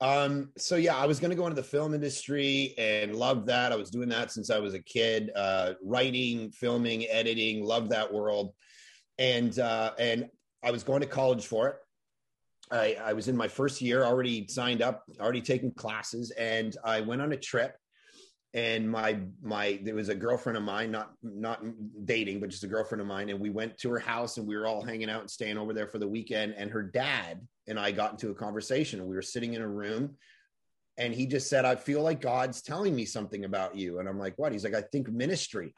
Um, 0.00 0.50
so 0.56 0.76
yeah, 0.76 0.96
I 0.96 1.06
was 1.06 1.20
going 1.20 1.30
to 1.30 1.36
go 1.36 1.46
into 1.46 1.56
the 1.56 1.62
film 1.62 1.94
industry 1.94 2.74
and 2.78 3.14
loved 3.14 3.46
that. 3.46 3.70
I 3.70 3.76
was 3.76 3.90
doing 3.90 4.08
that 4.08 4.32
since 4.32 4.50
I 4.50 4.58
was 4.58 4.74
a 4.74 4.80
kid, 4.80 5.30
uh, 5.36 5.74
writing, 5.84 6.50
filming, 6.50 7.06
editing, 7.08 7.64
loved 7.64 7.90
that 7.90 8.10
world 8.12 8.54
and 9.20 9.56
uh, 9.58 9.92
and 9.98 10.28
I 10.64 10.72
was 10.72 10.82
going 10.82 11.02
to 11.02 11.06
college 11.06 11.46
for 11.46 11.68
it. 11.68 11.76
I, 12.72 12.96
I 13.02 13.12
was 13.12 13.28
in 13.28 13.36
my 13.36 13.48
first 13.48 13.80
year, 13.80 14.04
already 14.04 14.46
signed 14.48 14.82
up, 14.82 15.04
already 15.20 15.42
taking 15.42 15.72
classes, 15.72 16.30
and 16.32 16.76
I 16.82 17.00
went 17.02 17.22
on 17.22 17.32
a 17.32 17.36
trip. 17.36 17.76
And 18.52 18.90
my 18.90 19.20
my 19.42 19.78
there 19.84 19.94
was 19.94 20.08
a 20.08 20.14
girlfriend 20.14 20.56
of 20.56 20.64
mine, 20.64 20.90
not 20.90 21.12
not 21.22 21.62
dating, 22.04 22.40
but 22.40 22.50
just 22.50 22.64
a 22.64 22.68
girlfriend 22.68 23.00
of 23.00 23.06
mine, 23.06 23.28
and 23.28 23.38
we 23.38 23.50
went 23.50 23.78
to 23.78 23.90
her 23.90 24.00
house, 24.00 24.38
and 24.38 24.46
we 24.46 24.56
were 24.56 24.66
all 24.66 24.82
hanging 24.82 25.08
out 25.08 25.20
and 25.20 25.30
staying 25.30 25.56
over 25.56 25.72
there 25.72 25.86
for 25.86 25.98
the 25.98 26.08
weekend. 26.08 26.54
And 26.56 26.68
her 26.70 26.82
dad 26.82 27.46
and 27.68 27.78
I 27.78 27.92
got 27.92 28.10
into 28.12 28.30
a 28.30 28.34
conversation. 28.34 29.06
We 29.06 29.14
were 29.14 29.22
sitting 29.22 29.54
in 29.54 29.62
a 29.62 29.68
room, 29.68 30.16
and 30.96 31.14
he 31.14 31.26
just 31.26 31.48
said, 31.48 31.64
"I 31.64 31.76
feel 31.76 32.02
like 32.02 32.20
God's 32.20 32.60
telling 32.60 32.96
me 32.96 33.04
something 33.04 33.44
about 33.44 33.76
you." 33.76 34.00
And 34.00 34.08
I'm 34.08 34.18
like, 34.18 34.36
"What?" 34.36 34.50
He's 34.50 34.64
like, 34.64 34.74
"I 34.74 34.82
think 34.82 35.08
ministry." 35.08 35.72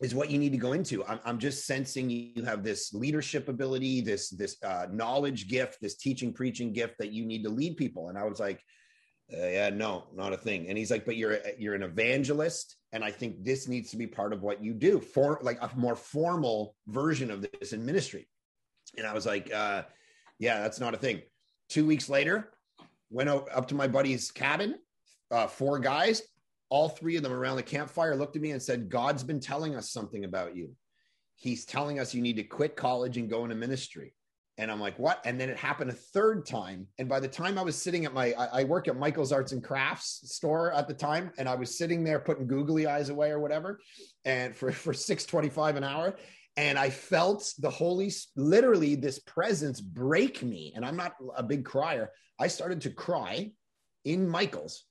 Is 0.00 0.14
what 0.14 0.30
you 0.30 0.38
need 0.38 0.52
to 0.52 0.58
go 0.58 0.72
into. 0.72 1.04
I'm, 1.06 1.20
I'm 1.24 1.38
just 1.38 1.66
sensing 1.66 2.10
you 2.10 2.44
have 2.44 2.62
this 2.62 2.92
leadership 2.92 3.48
ability, 3.48 4.02
this 4.02 4.28
this 4.30 4.56
uh, 4.62 4.86
knowledge 4.90 5.48
gift, 5.48 5.78
this 5.80 5.96
teaching 5.96 6.32
preaching 6.32 6.72
gift 6.72 6.96
that 6.98 7.12
you 7.12 7.24
need 7.24 7.42
to 7.44 7.50
lead 7.50 7.76
people. 7.76 8.08
And 8.08 8.18
I 8.18 8.24
was 8.24 8.38
like, 8.38 8.60
uh, 9.32 9.46
yeah, 9.46 9.70
no, 9.70 10.04
not 10.14 10.32
a 10.32 10.36
thing. 10.36 10.68
And 10.68 10.76
he's 10.76 10.90
like, 10.90 11.06
but 11.06 11.16
you're 11.16 11.38
you're 11.58 11.74
an 11.74 11.82
evangelist, 11.82 12.76
and 12.92 13.02
I 13.02 13.10
think 13.10 13.42
this 13.42 13.68
needs 13.68 13.90
to 13.90 13.96
be 13.96 14.06
part 14.06 14.32
of 14.32 14.42
what 14.42 14.62
you 14.62 14.74
do 14.74 15.00
for 15.00 15.40
like 15.42 15.58
a 15.62 15.70
more 15.76 15.96
formal 15.96 16.74
version 16.88 17.30
of 17.30 17.40
this 17.40 17.72
in 17.72 17.84
ministry. 17.84 18.28
And 18.98 19.06
I 19.06 19.14
was 19.14 19.26
like, 19.26 19.52
uh, 19.52 19.82
yeah, 20.38 20.60
that's 20.60 20.80
not 20.80 20.94
a 20.94 20.98
thing. 20.98 21.22
Two 21.68 21.86
weeks 21.86 22.08
later, 22.08 22.52
went 23.10 23.30
up 23.30 23.68
to 23.68 23.74
my 23.74 23.88
buddy's 23.88 24.30
cabin, 24.30 24.76
uh, 25.30 25.46
four 25.46 25.78
guys, 25.78 26.22
all 26.68 26.88
three 26.88 27.16
of 27.16 27.22
them 27.22 27.32
around 27.32 27.56
the 27.56 27.62
campfire 27.62 28.16
looked 28.16 28.36
at 28.36 28.42
me 28.42 28.50
and 28.50 28.62
said, 28.62 28.88
God's 28.88 29.22
been 29.22 29.40
telling 29.40 29.74
us 29.74 29.90
something 29.90 30.24
about 30.24 30.56
you. 30.56 30.72
He's 31.36 31.64
telling 31.64 31.98
us 31.98 32.14
you 32.14 32.22
need 32.22 32.36
to 32.36 32.42
quit 32.42 32.76
college 32.76 33.16
and 33.18 33.30
go 33.30 33.44
into 33.44 33.56
ministry. 33.56 34.14
And 34.58 34.70
I'm 34.70 34.80
like, 34.80 34.98
what? 34.98 35.20
And 35.26 35.38
then 35.38 35.50
it 35.50 35.58
happened 35.58 35.90
a 35.90 35.94
third 35.94 36.46
time. 36.46 36.86
And 36.98 37.10
by 37.10 37.20
the 37.20 37.28
time 37.28 37.58
I 37.58 37.62
was 37.62 37.76
sitting 37.76 38.06
at 38.06 38.14
my, 38.14 38.32
I, 38.32 38.60
I 38.60 38.64
work 38.64 38.88
at 38.88 38.98
Michael's 38.98 39.30
Arts 39.30 39.52
and 39.52 39.62
Crafts 39.62 40.22
store 40.32 40.72
at 40.72 40.88
the 40.88 40.94
time, 40.94 41.30
and 41.36 41.46
I 41.46 41.54
was 41.54 41.76
sitting 41.76 42.02
there 42.02 42.18
putting 42.18 42.46
googly 42.46 42.86
eyes 42.86 43.10
away 43.10 43.30
or 43.30 43.38
whatever, 43.38 43.80
and 44.24 44.56
for 44.56 44.72
for 44.72 44.94
six 44.94 45.26
twenty 45.26 45.50
five 45.50 45.76
an 45.76 45.84
hour, 45.84 46.16
and 46.56 46.78
I 46.78 46.88
felt 46.88 47.52
the 47.58 47.68
Holy, 47.68 48.10
literally 48.34 48.94
this 48.94 49.18
presence 49.18 49.78
break 49.78 50.42
me. 50.42 50.72
And 50.74 50.86
I'm 50.86 50.96
not 50.96 51.16
a 51.36 51.42
big 51.42 51.66
crier. 51.66 52.10
I 52.40 52.48
started 52.48 52.80
to 52.82 52.90
cry 52.90 53.52
in 54.06 54.26
Michael's 54.26 54.84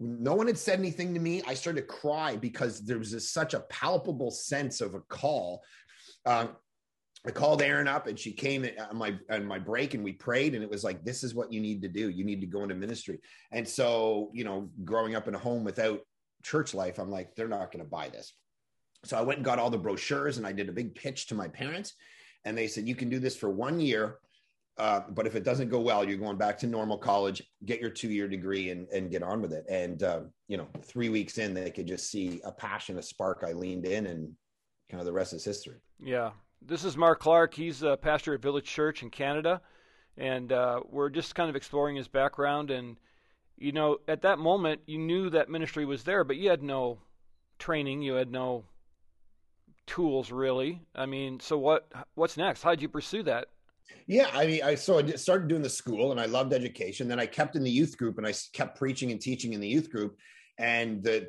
no 0.00 0.34
one 0.34 0.46
had 0.46 0.58
said 0.58 0.78
anything 0.78 1.12
to 1.12 1.20
me. 1.20 1.42
I 1.46 1.52
started 1.52 1.82
to 1.82 1.86
cry 1.86 2.34
because 2.34 2.80
there 2.80 2.98
was 2.98 3.30
such 3.30 3.52
a 3.52 3.60
palpable 3.60 4.30
sense 4.30 4.80
of 4.80 4.94
a 4.94 5.00
call. 5.00 5.62
Um, 6.24 6.56
I 7.26 7.30
called 7.30 7.60
Erin 7.60 7.86
up 7.86 8.06
and 8.06 8.18
she 8.18 8.32
came 8.32 8.66
on 8.90 8.96
my 8.96 9.18
on 9.28 9.44
my 9.44 9.58
break 9.58 9.92
and 9.92 10.02
we 10.02 10.12
prayed 10.12 10.54
and 10.54 10.64
it 10.64 10.70
was 10.70 10.82
like 10.82 11.04
this 11.04 11.22
is 11.22 11.34
what 11.34 11.52
you 11.52 11.60
need 11.60 11.82
to 11.82 11.88
do. 11.88 12.08
You 12.08 12.24
need 12.24 12.40
to 12.40 12.46
go 12.46 12.62
into 12.62 12.74
ministry. 12.74 13.20
And 13.52 13.68
so, 13.68 14.30
you 14.32 14.42
know, 14.42 14.70
growing 14.84 15.14
up 15.14 15.28
in 15.28 15.34
a 15.34 15.38
home 15.38 15.62
without 15.62 16.00
church 16.42 16.72
life, 16.72 16.98
I'm 16.98 17.10
like 17.10 17.36
they're 17.36 17.46
not 17.46 17.70
going 17.70 17.84
to 17.84 17.90
buy 17.90 18.08
this. 18.08 18.32
So 19.04 19.18
I 19.18 19.22
went 19.22 19.38
and 19.38 19.44
got 19.44 19.58
all 19.58 19.68
the 19.68 19.76
brochures 19.76 20.38
and 20.38 20.46
I 20.46 20.52
did 20.52 20.70
a 20.70 20.72
big 20.72 20.94
pitch 20.94 21.26
to 21.26 21.34
my 21.34 21.48
parents 21.48 21.92
and 22.46 22.56
they 22.56 22.68
said 22.68 22.88
you 22.88 22.94
can 22.94 23.10
do 23.10 23.18
this 23.18 23.36
for 23.36 23.50
1 23.50 23.80
year 23.80 24.16
uh, 24.80 25.04
but 25.10 25.26
if 25.26 25.36
it 25.36 25.44
doesn't 25.44 25.68
go 25.68 25.78
well, 25.78 26.08
you're 26.08 26.16
going 26.16 26.38
back 26.38 26.56
to 26.58 26.66
normal 26.66 26.96
college, 26.96 27.42
get 27.66 27.80
your 27.80 27.90
two 27.90 28.08
year 28.08 28.26
degree 28.26 28.70
and, 28.70 28.88
and 28.88 29.10
get 29.10 29.22
on 29.22 29.42
with 29.42 29.52
it. 29.52 29.66
And, 29.68 30.02
uh, 30.02 30.20
you 30.48 30.56
know, 30.56 30.66
three 30.82 31.10
weeks 31.10 31.36
in, 31.36 31.52
they 31.52 31.70
could 31.70 31.86
just 31.86 32.10
see 32.10 32.40
a 32.44 32.50
passion, 32.50 32.98
a 32.98 33.02
spark. 33.02 33.44
I 33.46 33.52
leaned 33.52 33.84
in 33.84 34.06
and 34.06 34.32
kind 34.90 34.98
of 34.98 35.04
the 35.04 35.12
rest 35.12 35.34
is 35.34 35.44
history. 35.44 35.76
Yeah. 36.02 36.30
This 36.62 36.84
is 36.84 36.96
Mark 36.96 37.20
Clark. 37.20 37.52
He's 37.52 37.82
a 37.82 37.98
pastor 37.98 38.32
at 38.32 38.40
Village 38.40 38.64
Church 38.64 39.02
in 39.02 39.10
Canada. 39.10 39.60
And 40.16 40.50
uh, 40.50 40.80
we're 40.88 41.10
just 41.10 41.34
kind 41.34 41.50
of 41.50 41.56
exploring 41.56 41.96
his 41.96 42.08
background. 42.08 42.70
And, 42.70 42.96
you 43.58 43.72
know, 43.72 43.98
at 44.08 44.22
that 44.22 44.38
moment, 44.38 44.80
you 44.86 44.98
knew 44.98 45.28
that 45.28 45.50
ministry 45.50 45.84
was 45.84 46.04
there, 46.04 46.24
but 46.24 46.36
you 46.36 46.48
had 46.48 46.62
no 46.62 47.00
training, 47.58 48.00
you 48.00 48.14
had 48.14 48.30
no 48.30 48.64
tools 49.86 50.32
really. 50.32 50.80
I 50.94 51.04
mean, 51.04 51.38
so 51.38 51.58
what? 51.58 51.86
What's 52.14 52.38
next? 52.38 52.62
How 52.62 52.70
did 52.70 52.80
you 52.80 52.88
pursue 52.88 53.22
that? 53.24 53.48
Yeah, 54.06 54.28
I 54.32 54.46
mean, 54.46 54.62
I 54.62 54.74
so 54.74 54.98
I 54.98 55.06
started 55.12 55.48
doing 55.48 55.62
the 55.62 55.70
school, 55.70 56.10
and 56.10 56.20
I 56.20 56.26
loved 56.26 56.52
education. 56.52 57.08
Then 57.08 57.20
I 57.20 57.26
kept 57.26 57.56
in 57.56 57.62
the 57.62 57.70
youth 57.70 57.96
group, 57.96 58.18
and 58.18 58.26
I 58.26 58.34
kept 58.52 58.78
preaching 58.78 59.12
and 59.12 59.20
teaching 59.20 59.52
in 59.52 59.60
the 59.60 59.68
youth 59.68 59.90
group. 59.90 60.16
And 60.58 61.02
the 61.02 61.28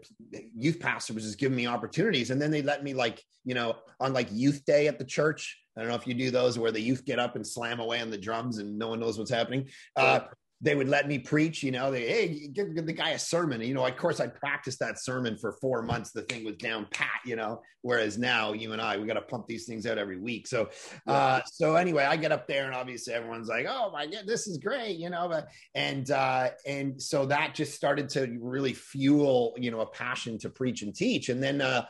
youth 0.57 0.79
pastor 0.79 1.13
was 1.13 1.23
just 1.23 1.37
giving 1.37 1.55
me 1.55 1.67
opportunities, 1.67 2.31
and 2.31 2.41
then 2.41 2.51
they 2.51 2.61
let 2.61 2.83
me 2.83 2.93
like 2.93 3.23
you 3.45 3.53
know 3.53 3.75
on 3.99 4.13
like 4.13 4.27
youth 4.31 4.65
day 4.65 4.87
at 4.87 4.97
the 4.97 5.05
church. 5.05 5.57
I 5.77 5.81
don't 5.81 5.89
know 5.89 5.95
if 5.95 6.05
you 6.05 6.13
do 6.13 6.31
those 6.31 6.59
where 6.59 6.71
the 6.71 6.81
youth 6.81 7.05
get 7.05 7.17
up 7.17 7.35
and 7.35 7.47
slam 7.47 7.79
away 7.79 8.01
on 8.01 8.09
the 8.09 8.17
drums, 8.17 8.57
and 8.57 8.77
no 8.77 8.89
one 8.89 8.99
knows 8.99 9.17
what's 9.17 9.31
happening. 9.31 9.69
Uh, 9.95 10.21
they 10.63 10.75
would 10.75 10.87
let 10.87 11.07
me 11.07 11.17
preach, 11.17 11.63
you 11.63 11.71
know, 11.71 11.89
they, 11.89 12.07
hey, 12.07 12.47
give, 12.53 12.75
give 12.75 12.85
the 12.85 12.93
guy 12.93 13.11
a 13.11 13.19
sermon. 13.19 13.61
You 13.61 13.73
know, 13.73 13.85
of 13.85 13.97
course 13.97 14.19
I 14.19 14.27
practiced 14.27 14.77
that 14.79 14.99
sermon 14.99 15.35
for 15.35 15.53
four 15.53 15.81
months. 15.81 16.11
The 16.11 16.21
thing 16.21 16.45
was 16.45 16.55
down 16.57 16.85
pat, 16.91 17.21
you 17.25 17.35
know, 17.35 17.61
whereas 17.81 18.19
now 18.19 18.53
you 18.53 18.71
and 18.71 18.79
I, 18.79 18.97
we 18.97 19.07
got 19.07 19.15
to 19.15 19.21
pump 19.21 19.47
these 19.47 19.65
things 19.65 19.87
out 19.87 19.97
every 19.97 20.19
week. 20.19 20.45
So, 20.45 20.69
uh, 21.07 21.41
so 21.51 21.75
anyway, 21.77 22.03
I 22.03 22.15
get 22.15 22.31
up 22.31 22.47
there 22.47 22.65
and 22.67 22.75
obviously 22.75 23.13
everyone's 23.13 23.47
like, 23.47 23.65
oh 23.67 23.89
my 23.91 24.05
God, 24.05 24.25
this 24.27 24.45
is 24.45 24.59
great, 24.59 24.97
you 24.97 25.09
know, 25.09 25.27
but, 25.27 25.47
and, 25.73 26.09
uh, 26.11 26.49
and 26.67 27.01
so 27.01 27.25
that 27.25 27.55
just 27.55 27.73
started 27.73 28.07
to 28.09 28.37
really 28.39 28.73
fuel, 28.73 29.55
you 29.57 29.71
know, 29.71 29.79
a 29.79 29.87
passion 29.87 30.37
to 30.39 30.49
preach 30.49 30.83
and 30.83 30.93
teach. 30.93 31.29
And 31.29 31.41
then, 31.41 31.61
uh, 31.61 31.85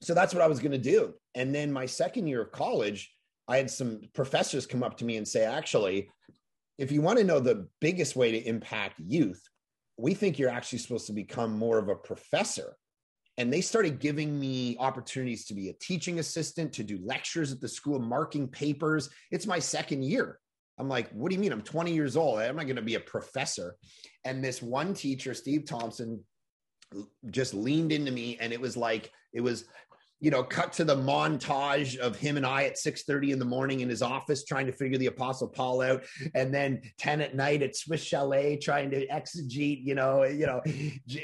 so 0.00 0.14
that's 0.14 0.32
what 0.32 0.42
I 0.42 0.46
was 0.46 0.60
going 0.60 0.72
to 0.72 0.78
do. 0.78 1.12
And 1.34 1.54
then 1.54 1.70
my 1.70 1.84
second 1.84 2.26
year 2.26 2.40
of 2.40 2.52
college, 2.52 3.14
I 3.48 3.58
had 3.58 3.70
some 3.70 4.00
professors 4.14 4.64
come 4.64 4.82
up 4.82 4.96
to 4.98 5.04
me 5.04 5.18
and 5.18 5.28
say, 5.28 5.44
actually, 5.44 6.08
if 6.80 6.90
you 6.90 7.02
want 7.02 7.18
to 7.18 7.24
know 7.24 7.40
the 7.40 7.68
biggest 7.82 8.16
way 8.16 8.32
to 8.32 8.38
impact 8.38 8.98
youth, 8.98 9.42
we 9.98 10.14
think 10.14 10.38
you're 10.38 10.48
actually 10.48 10.78
supposed 10.78 11.06
to 11.08 11.12
become 11.12 11.56
more 11.56 11.78
of 11.78 11.90
a 11.90 11.94
professor. 11.94 12.74
And 13.36 13.52
they 13.52 13.60
started 13.60 14.00
giving 14.00 14.40
me 14.40 14.78
opportunities 14.78 15.44
to 15.46 15.54
be 15.54 15.68
a 15.68 15.74
teaching 15.74 16.20
assistant, 16.20 16.72
to 16.72 16.82
do 16.82 16.98
lectures 17.04 17.52
at 17.52 17.60
the 17.60 17.68
school, 17.68 17.98
marking 17.98 18.48
papers. 18.48 19.10
It's 19.30 19.46
my 19.46 19.58
second 19.58 20.04
year. 20.04 20.40
I'm 20.78 20.88
like, 20.88 21.10
what 21.10 21.28
do 21.28 21.34
you 21.34 21.40
mean? 21.40 21.52
I'm 21.52 21.60
20 21.60 21.92
years 21.92 22.16
old. 22.16 22.38
I'm 22.38 22.56
not 22.56 22.64
going 22.64 22.76
to 22.76 22.82
be 22.82 22.94
a 22.94 23.00
professor. 23.00 23.76
And 24.24 24.42
this 24.42 24.62
one 24.62 24.94
teacher, 24.94 25.34
Steve 25.34 25.66
Thompson, 25.66 26.24
just 27.30 27.52
leaned 27.52 27.92
into 27.92 28.10
me 28.10 28.38
and 28.40 28.52
it 28.52 28.60
was 28.60 28.76
like 28.76 29.12
it 29.32 29.40
was 29.42 29.66
you 30.20 30.30
know, 30.30 30.42
cut 30.42 30.72
to 30.74 30.84
the 30.84 30.94
montage 30.94 31.96
of 31.96 32.16
him 32.16 32.36
and 32.36 32.46
I 32.46 32.64
at 32.64 32.76
6:30 32.76 33.32
in 33.32 33.38
the 33.38 33.44
morning 33.44 33.80
in 33.80 33.88
his 33.88 34.02
office 34.02 34.44
trying 34.44 34.66
to 34.66 34.72
figure 34.72 34.98
the 34.98 35.06
Apostle 35.06 35.48
Paul 35.48 35.80
out, 35.80 36.04
and 36.34 36.52
then 36.52 36.82
10 36.98 37.22
at 37.22 37.34
night 37.34 37.62
at 37.62 37.74
Swiss 37.74 38.02
Chalet 38.02 38.56
trying 38.56 38.90
to 38.90 39.06
exegete, 39.08 39.84
you 39.84 39.94
know, 39.94 40.24
you 40.24 40.46
know, 40.46 40.60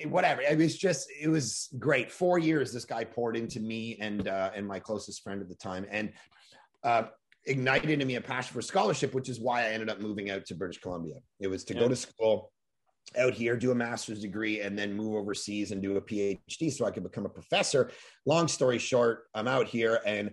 whatever. 0.09 0.41
It 0.41 0.59
was 0.59 0.77
just, 0.77 1.09
it 1.21 1.29
was 1.29 1.69
great. 1.79 2.11
Four 2.11 2.39
years 2.39 2.73
this 2.73 2.87
guy 2.87 3.05
poured 3.05 3.37
into 3.37 3.61
me 3.61 3.99
and 4.01 4.29
uh, 4.29 4.51
and 4.55 4.67
my 4.67 4.81
closest 4.81 5.23
friend 5.23 5.43
at 5.43 5.49
the 5.49 5.55
time, 5.55 5.87
and 5.91 6.13
uh, 6.83 7.05
ignited 7.45 7.91
in 7.91 8.07
me 8.07 8.17
a 8.17 8.21
passion 8.21 8.55
for 8.55 8.63
scholarship, 8.63 9.15
which 9.15 9.29
is 9.29 9.41
why 9.41 9.63
I 9.63 9.69
ended 9.69 9.91
up 9.91 10.01
moving 10.01 10.31
out 10.31 10.47
to 10.47 10.55
British 10.55 10.81
Columbia. 10.81 11.17
It 11.39 11.49
was 11.49 11.65
to 11.65 11.75
yeah. 11.75 11.81
go 11.81 11.89
to 11.89 11.97
school 11.97 12.53
out 13.19 13.35
here, 13.35 13.57
do 13.57 13.71
a 13.71 13.75
master's 13.75 14.21
degree, 14.21 14.61
and 14.61 14.79
then 14.79 14.95
move 14.95 15.15
overseas 15.15 15.71
and 15.71 15.83
do 15.83 15.97
a 15.97 16.01
PhD 16.01 16.73
so 16.73 16.85
I 16.85 16.91
could 16.91 17.03
become 17.03 17.27
a 17.27 17.31
professor. 17.31 17.91
Long 18.25 18.49
story 18.49 18.79
short, 18.79 19.25
I'm 19.35 19.49
out 19.49 19.67
here 19.67 20.01
and 20.05 20.31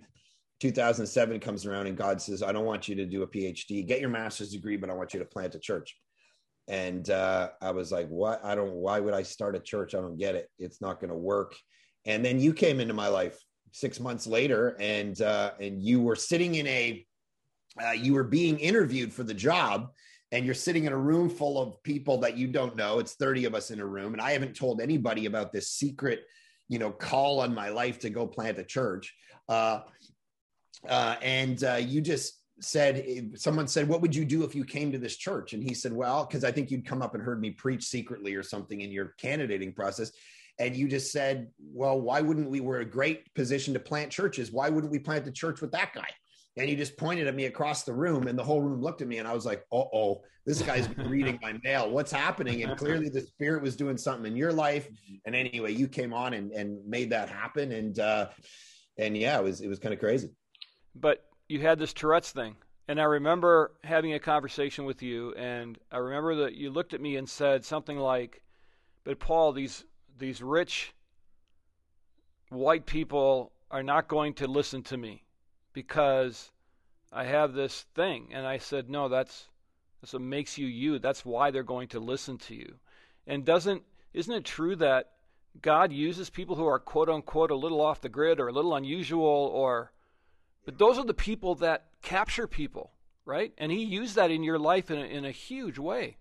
2007 0.59 1.39
comes 1.39 1.65
around 1.65 1.87
and 1.87 1.97
God 1.97 2.21
says, 2.21 2.41
I 2.41 2.51
don't 2.51 2.65
want 2.65 2.87
you 2.87 2.95
to 2.95 3.05
do 3.05 3.23
a 3.23 3.27
PhD, 3.27 3.85
get 3.85 3.99
your 3.99 4.09
master's 4.09 4.51
degree, 4.51 4.77
but 4.77 4.89
I 4.89 4.93
want 4.93 5.13
you 5.13 5.19
to 5.19 5.25
plant 5.25 5.55
a 5.55 5.59
church. 5.59 5.95
And 6.69 7.09
uh, 7.09 7.49
I 7.61 7.71
was 7.71 7.91
like, 7.91 8.07
what? 8.07 8.43
I 8.45 8.55
don't, 8.55 8.71
why 8.71 8.99
would 8.99 9.13
I 9.13 9.23
start 9.23 9.55
a 9.55 9.59
church? 9.59 9.93
I 9.93 9.99
don't 9.99 10.17
get 10.17 10.35
it. 10.35 10.49
It's 10.59 10.79
not 10.79 11.01
going 11.01 11.09
to 11.09 11.17
work. 11.17 11.55
And 12.05 12.23
then 12.23 12.39
you 12.39 12.53
came 12.53 12.79
into 12.79 12.93
my 12.93 13.07
life 13.07 13.37
six 13.71 13.99
months 13.99 14.25
later 14.25 14.77
and, 14.79 15.19
uh, 15.21 15.51
and 15.59 15.83
you 15.83 16.01
were 16.01 16.15
sitting 16.15 16.55
in 16.55 16.67
a, 16.67 17.05
uh, 17.85 17.91
you 17.91 18.13
were 18.13 18.23
being 18.23 18.57
interviewed 18.59 19.11
for 19.11 19.23
the 19.23 19.33
job 19.33 19.89
and 20.33 20.45
you're 20.45 20.55
sitting 20.55 20.85
in 20.85 20.91
a 20.91 20.97
room 20.97 21.29
full 21.29 21.61
of 21.61 21.81
people 21.83 22.17
that 22.17 22.35
you 22.35 22.47
don't 22.47 22.75
know 22.75 22.99
it's 22.99 23.13
30 23.13 23.45
of 23.45 23.55
us 23.55 23.71
in 23.71 23.79
a 23.79 23.85
room 23.85 24.13
and 24.13 24.21
i 24.21 24.31
haven't 24.31 24.55
told 24.55 24.81
anybody 24.81 25.27
about 25.27 25.53
this 25.53 25.69
secret 25.69 26.25
you 26.67 26.79
know 26.79 26.91
call 26.91 27.39
on 27.39 27.53
my 27.53 27.69
life 27.69 27.99
to 27.99 28.09
go 28.09 28.27
plant 28.27 28.57
a 28.57 28.63
church 28.63 29.15
uh, 29.49 29.81
uh, 30.89 31.15
and 31.21 31.63
uh, 31.63 31.75
you 31.75 32.01
just 32.01 32.41
said 32.59 33.31
someone 33.35 33.67
said 33.67 33.87
what 33.87 34.01
would 34.01 34.15
you 34.15 34.25
do 34.25 34.43
if 34.43 34.55
you 34.55 34.63
came 34.63 34.91
to 34.91 34.97
this 34.97 35.17
church? 35.17 35.53
And 35.53 35.63
he 35.63 35.73
said 35.73 35.91
well 35.91 36.25
because 36.25 36.43
i 36.43 36.51
think 36.51 36.71
you'd 36.71 36.85
come 36.85 37.01
up 37.01 37.15
and 37.15 37.23
heard 37.23 37.41
me 37.41 37.51
preach 37.51 37.83
secretly 37.85 38.35
or 38.35 38.43
something 38.43 38.81
in 38.81 38.91
your 38.91 39.13
candidating 39.17 39.73
process 39.73 40.11
and 40.59 40.75
you 40.75 40.87
just 40.87 41.11
said 41.11 41.47
well 41.59 41.99
why 41.99 42.21
wouldn't 42.21 42.49
we 42.49 42.59
we're 42.59 42.81
a 42.81 42.85
great 42.85 43.33
position 43.33 43.73
to 43.73 43.79
plant 43.79 44.11
churches 44.11 44.51
why 44.51 44.69
wouldn't 44.69 44.91
we 44.91 44.99
plant 44.99 45.27
a 45.27 45.31
church 45.31 45.61
with 45.61 45.71
that 45.71 45.93
guy 45.93 46.07
and 46.57 46.69
he 46.69 46.75
just 46.75 46.97
pointed 46.97 47.27
at 47.27 47.35
me 47.35 47.45
across 47.45 47.83
the 47.83 47.93
room 47.93 48.27
and 48.27 48.37
the 48.37 48.43
whole 48.43 48.61
room 48.61 48.81
looked 48.81 49.01
at 49.01 49.07
me 49.07 49.17
and 49.17 49.27
i 49.27 49.33
was 49.33 49.45
like 49.45 49.65
oh 49.71 50.21
this 50.45 50.61
guy's 50.61 50.89
reading 50.97 51.39
my 51.41 51.53
mail. 51.63 51.89
What's 51.89 52.11
happening? 52.11 52.63
And 52.63 52.77
clearly 52.77 53.09
the 53.09 53.21
spirit 53.21 53.61
was 53.61 53.75
doing 53.75 53.97
something 53.97 54.29
in 54.29 54.37
your 54.37 54.51
life. 54.51 54.89
And 55.25 55.35
anyway 55.35 55.71
you 55.73 55.87
came 55.87 56.13
on 56.13 56.33
and, 56.33 56.51
and 56.51 56.85
made 56.85 57.09
that 57.11 57.29
happen 57.29 57.71
and 57.71 57.97
uh 57.99 58.29
and 58.97 59.15
yeah 59.15 59.39
it 59.39 59.43
was 59.43 59.61
it 59.61 59.67
was 59.67 59.79
kind 59.79 59.93
of 59.93 59.99
crazy. 59.99 60.29
But 60.95 61.25
you 61.47 61.61
had 61.61 61.79
this 61.79 61.93
tourette's 61.93 62.31
thing 62.31 62.55
And 62.87 62.99
I 62.99 63.05
remember 63.05 63.73
having 63.83 64.13
a 64.13 64.19
conversation 64.19 64.85
with 64.85 65.01
you, 65.01 65.33
and 65.35 65.77
I 65.91 65.97
remember 65.97 66.35
that 66.43 66.55
you 66.55 66.69
looked 66.69 66.93
at 66.93 67.01
me 67.01 67.15
and 67.15 67.29
said 67.29 67.63
something 67.63 67.97
like, 67.97 68.43
"But 69.05 69.19
Paul, 69.19 69.53
these 69.53 69.85
these 70.17 70.41
rich 70.41 70.93
white 72.49 72.85
people 72.85 73.53
are 73.71 73.83
not 73.83 74.07
going 74.07 74.33
to 74.35 74.47
listen 74.47 74.83
to 74.83 74.97
me 74.97 75.23
because 75.73 76.51
I 77.11 77.25
have 77.25 77.53
this 77.53 77.81
thing." 77.95 78.29
And 78.31 78.47
I 78.47 78.57
said, 78.57 78.89
"No, 78.89 79.09
that's 79.09 79.49
that's 80.01 80.13
what 80.13 80.21
makes 80.21 80.57
you 80.57 80.67
you. 80.67 80.99
That's 80.99 81.25
why 81.25 81.51
they're 81.51 81.63
going 81.63 81.89
to 81.89 81.99
listen 81.99 82.37
to 82.39 82.55
you." 82.55 82.75
And 83.27 83.45
doesn't 83.45 83.83
isn't 84.13 84.33
it 84.33 84.45
true 84.45 84.75
that 84.77 85.11
God 85.61 85.91
uses 85.91 86.29
people 86.29 86.55
who 86.55 86.65
are 86.65 86.79
quote 86.79 87.09
unquote 87.09 87.51
a 87.51 87.55
little 87.55 87.81
off 87.81 88.01
the 88.01 88.09
grid 88.09 88.39
or 88.39 88.47
a 88.47 88.53
little 88.53 88.75
unusual 88.75 89.23
or 89.53 89.91
but 90.65 90.77
those 90.77 90.97
are 90.97 91.05
the 91.05 91.13
people 91.13 91.55
that 91.55 91.87
capture 92.01 92.47
people, 92.47 92.91
right? 93.25 93.53
And 93.57 93.71
he 93.71 93.83
used 93.83 94.15
that 94.15 94.31
in 94.31 94.43
your 94.43 94.59
life 94.59 94.89
in 94.89 94.97
a, 94.97 95.03
in 95.03 95.25
a 95.25 95.31
huge 95.31 95.77
way. 95.77 96.17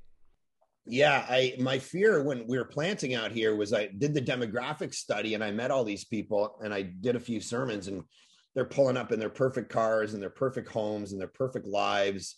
Yeah, 0.85 1.25
I 1.29 1.55
my 1.61 1.79
fear 1.79 2.25
when 2.25 2.47
we 2.49 2.59
were 2.59 2.65
planting 2.65 3.15
out 3.15 3.31
here 3.31 3.55
was 3.55 3.73
I 3.73 3.87
did 3.87 4.15
the 4.15 4.21
demographic 4.21 4.95
study 4.95 5.35
and 5.35 5.45
I 5.45 5.53
met 5.53 5.71
all 5.71 5.85
these 5.85 6.05
people 6.05 6.57
and 6.61 6.75
I 6.75 6.83
did 6.83 7.15
a 7.15 7.21
few 7.21 7.41
sermons 7.41 7.87
and 7.87 8.03
they're 8.55 8.65
pulling 8.65 8.97
up 8.97 9.13
in 9.13 9.19
their 9.19 9.31
perfect 9.31 9.71
cars 9.71 10.15
and 10.15 10.23
their 10.23 10.31
perfect 10.31 10.71
homes 10.71 11.13
and 11.13 11.21
their 11.21 11.29
perfect 11.29 11.67
lives 11.67 12.37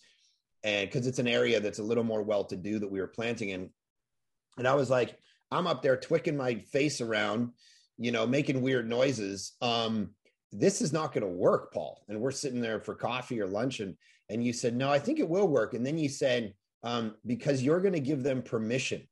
and 0.63 0.89
because 0.89 1.07
it's 1.07 1.19
an 1.19 1.27
area 1.27 1.59
that's 1.59 1.79
a 1.79 1.83
little 1.83 2.03
more 2.03 2.23
well 2.23 2.43
to 2.43 2.55
do 2.55 2.79
that 2.79 2.91
we 2.91 2.99
were 2.99 3.07
planting 3.07 3.49
in 3.49 3.69
and 4.57 4.67
I 4.67 4.75
was 4.75 4.89
like 4.89 5.17
I'm 5.51 5.67
up 5.67 5.81
there 5.81 5.97
twicking 5.97 6.37
my 6.37 6.55
face 6.55 7.01
around 7.01 7.51
you 7.97 8.11
know 8.11 8.25
making 8.25 8.61
weird 8.61 8.89
noises 8.89 9.53
um 9.61 10.11
this 10.59 10.81
is 10.81 10.93
not 10.93 11.13
going 11.13 11.23
to 11.23 11.27
work, 11.27 11.73
Paul. 11.73 12.03
And 12.07 12.19
we're 12.19 12.31
sitting 12.31 12.61
there 12.61 12.79
for 12.79 12.95
coffee 12.95 13.41
or 13.41 13.47
lunch, 13.47 13.79
and 13.79 13.95
and 14.29 14.43
you 14.43 14.53
said, 14.53 14.75
no, 14.75 14.89
I 14.89 14.97
think 14.97 15.19
it 15.19 15.29
will 15.29 15.47
work. 15.47 15.75
And 15.75 15.85
then 15.85 15.99
you 15.99 16.09
said, 16.09 16.53
um, 16.81 17.13
because 17.27 17.61
you're 17.61 17.79
going 17.79 17.93
to 17.93 17.99
give 17.99 18.23
them 18.23 18.41
permission. 18.41 19.07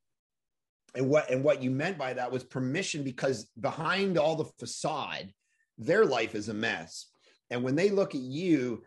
And 0.96 1.08
what 1.08 1.30
and 1.30 1.44
what 1.44 1.62
you 1.62 1.70
meant 1.70 1.98
by 1.98 2.14
that 2.14 2.30
was 2.30 2.44
permission 2.44 3.04
because 3.04 3.50
behind 3.60 4.16
all 4.16 4.36
the 4.36 4.50
facade, 4.58 5.32
their 5.78 6.04
life 6.04 6.34
is 6.34 6.48
a 6.48 6.54
mess. 6.54 7.06
And 7.50 7.62
when 7.62 7.74
they 7.74 7.90
look 7.90 8.14
at 8.14 8.20
you 8.20 8.82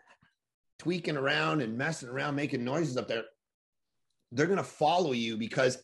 tweaking 0.80 1.18
around 1.18 1.62
and 1.62 1.78
messing 1.78 2.10
around, 2.10 2.36
making 2.36 2.64
noises 2.64 2.98
up 2.98 3.08
there, 3.08 3.24
they're 4.32 4.46
going 4.46 4.58
to 4.58 4.64
follow 4.64 5.14
you 5.14 5.38
because 5.38 5.82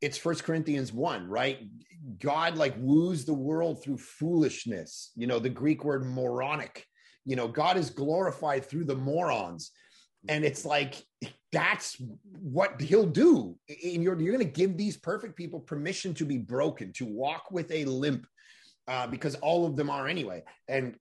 it's 0.00 0.18
First 0.18 0.44
Corinthians 0.44 0.92
1, 0.92 1.28
right? 1.28 1.58
God 2.20 2.56
like 2.56 2.74
woos 2.78 3.24
the 3.24 3.34
world 3.34 3.82
through 3.82 3.98
foolishness. 3.98 5.12
You 5.16 5.26
know, 5.26 5.38
the 5.38 5.48
Greek 5.48 5.84
word 5.84 6.06
moronic. 6.06 6.84
You 7.24 7.36
know, 7.36 7.48
God 7.48 7.76
is 7.76 7.90
glorified 7.90 8.64
through 8.64 8.84
the 8.84 8.96
morons. 8.96 9.72
And 10.28 10.44
it's 10.44 10.64
like 10.64 11.02
that's 11.52 12.00
what 12.40 12.80
he'll 12.80 13.06
do. 13.06 13.56
And 13.68 14.02
you're 14.02 14.20
you're 14.20 14.34
going 14.34 14.44
to 14.44 14.52
give 14.52 14.76
these 14.76 14.96
perfect 14.96 15.36
people 15.36 15.60
permission 15.60 16.14
to 16.14 16.24
be 16.24 16.38
broken, 16.38 16.92
to 16.94 17.06
walk 17.06 17.50
with 17.50 17.70
a 17.70 17.84
limp, 17.84 18.26
uh, 18.88 19.06
because 19.06 19.34
all 19.36 19.66
of 19.66 19.76
them 19.76 19.90
are 19.90 20.08
anyway. 20.08 20.42
And 20.66 20.96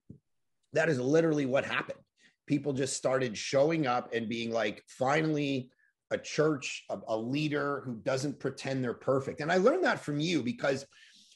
that 0.73 0.89
is 0.89 0.99
literally 0.99 1.45
what 1.45 1.65
happened. 1.65 1.99
People 2.45 2.73
just 2.73 2.95
started 2.95 3.37
showing 3.37 3.87
up 3.87 4.13
and 4.13 4.29
being 4.29 4.51
like, 4.51 4.83
finally, 4.87 5.69
a 6.11 6.17
church, 6.17 6.85
a, 6.89 6.97
a, 7.07 7.17
leader 7.17 7.81
who 7.85 7.95
doesn't 7.95 8.39
pretend 8.39 8.83
they're 8.83 8.93
perfect. 8.93 9.41
And 9.41 9.51
I 9.51 9.57
learned 9.57 9.83
that 9.83 9.99
from 9.99 10.19
you 10.19 10.41
because 10.41 10.85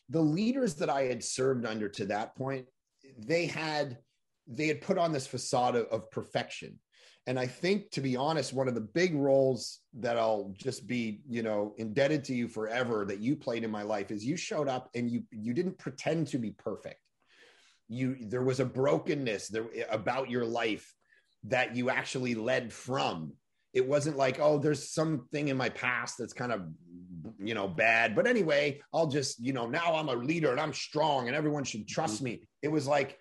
the 0.09 0.21
leaders 0.21 0.75
that 0.75 0.89
I 0.89 1.03
had 1.03 1.23
served 1.23 1.65
under 1.65 1.89
to 1.89 2.05
that 2.05 2.35
point, 2.35 2.67
they 3.17 3.45
had 3.45 3.97
they 4.47 4.67
had 4.67 4.81
put 4.81 4.97
on 4.97 5.11
this 5.11 5.27
facade 5.27 5.75
of, 5.75 5.85
of 5.87 6.09
perfection. 6.11 6.79
And 7.27 7.39
I 7.39 7.45
think, 7.45 7.91
to 7.91 8.01
be 8.01 8.15
honest, 8.15 8.51
one 8.51 8.67
of 8.67 8.73
the 8.73 8.81
big 8.81 9.13
roles 9.13 9.79
that 9.99 10.17
I'll 10.17 10.53
just 10.57 10.87
be, 10.87 11.21
you 11.29 11.43
know, 11.43 11.75
indebted 11.77 12.23
to 12.25 12.33
you 12.33 12.47
forever 12.47 13.05
that 13.05 13.19
you 13.19 13.35
played 13.35 13.63
in 13.63 13.69
my 13.69 13.83
life 13.83 14.09
is 14.09 14.25
you 14.25 14.35
showed 14.35 14.67
up 14.67 14.89
and 14.95 15.09
you 15.09 15.23
you 15.31 15.53
didn't 15.53 15.77
pretend 15.77 16.27
to 16.27 16.39
be 16.39 16.51
perfect. 16.51 16.99
You 17.87 18.17
there 18.21 18.43
was 18.43 18.59
a 18.59 18.65
brokenness 18.65 19.49
there 19.49 19.67
about 19.89 20.29
your 20.29 20.45
life 20.45 20.93
that 21.43 21.75
you 21.75 21.89
actually 21.89 22.35
led 22.35 22.73
from 22.73 23.33
it 23.73 23.87
wasn't 23.87 24.17
like 24.17 24.39
oh 24.39 24.57
there's 24.57 24.89
something 24.89 25.47
in 25.47 25.57
my 25.57 25.69
past 25.69 26.17
that's 26.17 26.33
kind 26.33 26.51
of 26.51 26.61
you 27.39 27.53
know 27.53 27.67
bad 27.67 28.15
but 28.15 28.27
anyway 28.27 28.79
i'll 28.93 29.07
just 29.07 29.39
you 29.39 29.53
know 29.53 29.67
now 29.67 29.95
i'm 29.95 30.09
a 30.09 30.15
leader 30.15 30.51
and 30.51 30.59
i'm 30.59 30.73
strong 30.73 31.27
and 31.27 31.35
everyone 31.35 31.63
should 31.63 31.87
trust 31.87 32.15
mm-hmm. 32.15 32.25
me 32.25 32.47
it 32.61 32.67
was 32.67 32.87
like 32.87 33.17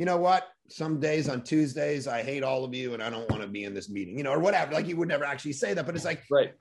you 0.00 0.06
know 0.06 0.16
what? 0.16 0.48
Some 0.70 0.98
days 0.98 1.28
on 1.28 1.42
tuesdays 1.42 2.08
i 2.08 2.22
hate 2.22 2.42
all 2.42 2.64
of 2.64 2.72
you 2.74 2.94
and 2.94 3.02
i 3.02 3.10
don't 3.10 3.28
want 3.28 3.42
to 3.42 3.48
be 3.48 3.64
in 3.64 3.74
this 3.74 3.90
meeting 3.90 4.16
you 4.16 4.24
know 4.24 4.32
or 4.32 4.38
whatever. 4.38 4.72
Like 4.72 4.86
you 4.86 4.96
would 4.96 5.08
never 5.08 5.24
actually 5.24 5.52
say 5.52 5.74
that 5.74 5.84
but 5.84 5.94
it's 5.94 6.06
like 6.06 6.22
right. 6.30 6.54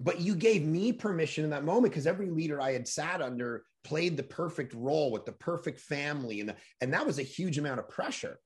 But 0.00 0.20
you 0.20 0.34
gave 0.34 0.64
me 0.64 0.92
permission 0.92 1.44
in 1.44 1.50
that 1.50 1.64
moment 1.64 1.92
because 1.92 2.08
every 2.08 2.28
leader 2.28 2.60
i 2.60 2.72
had 2.72 2.88
sat 2.88 3.22
under 3.22 3.62
played 3.84 4.16
the 4.16 4.24
perfect 4.24 4.74
role 4.74 5.12
with 5.12 5.24
the 5.26 5.32
perfect 5.32 5.78
family 5.78 6.40
and 6.40 6.56
and 6.80 6.92
that 6.92 7.06
was 7.06 7.20
a 7.20 7.22
huge 7.22 7.56
amount 7.56 7.78
of 7.78 7.88
pressure. 7.88 8.40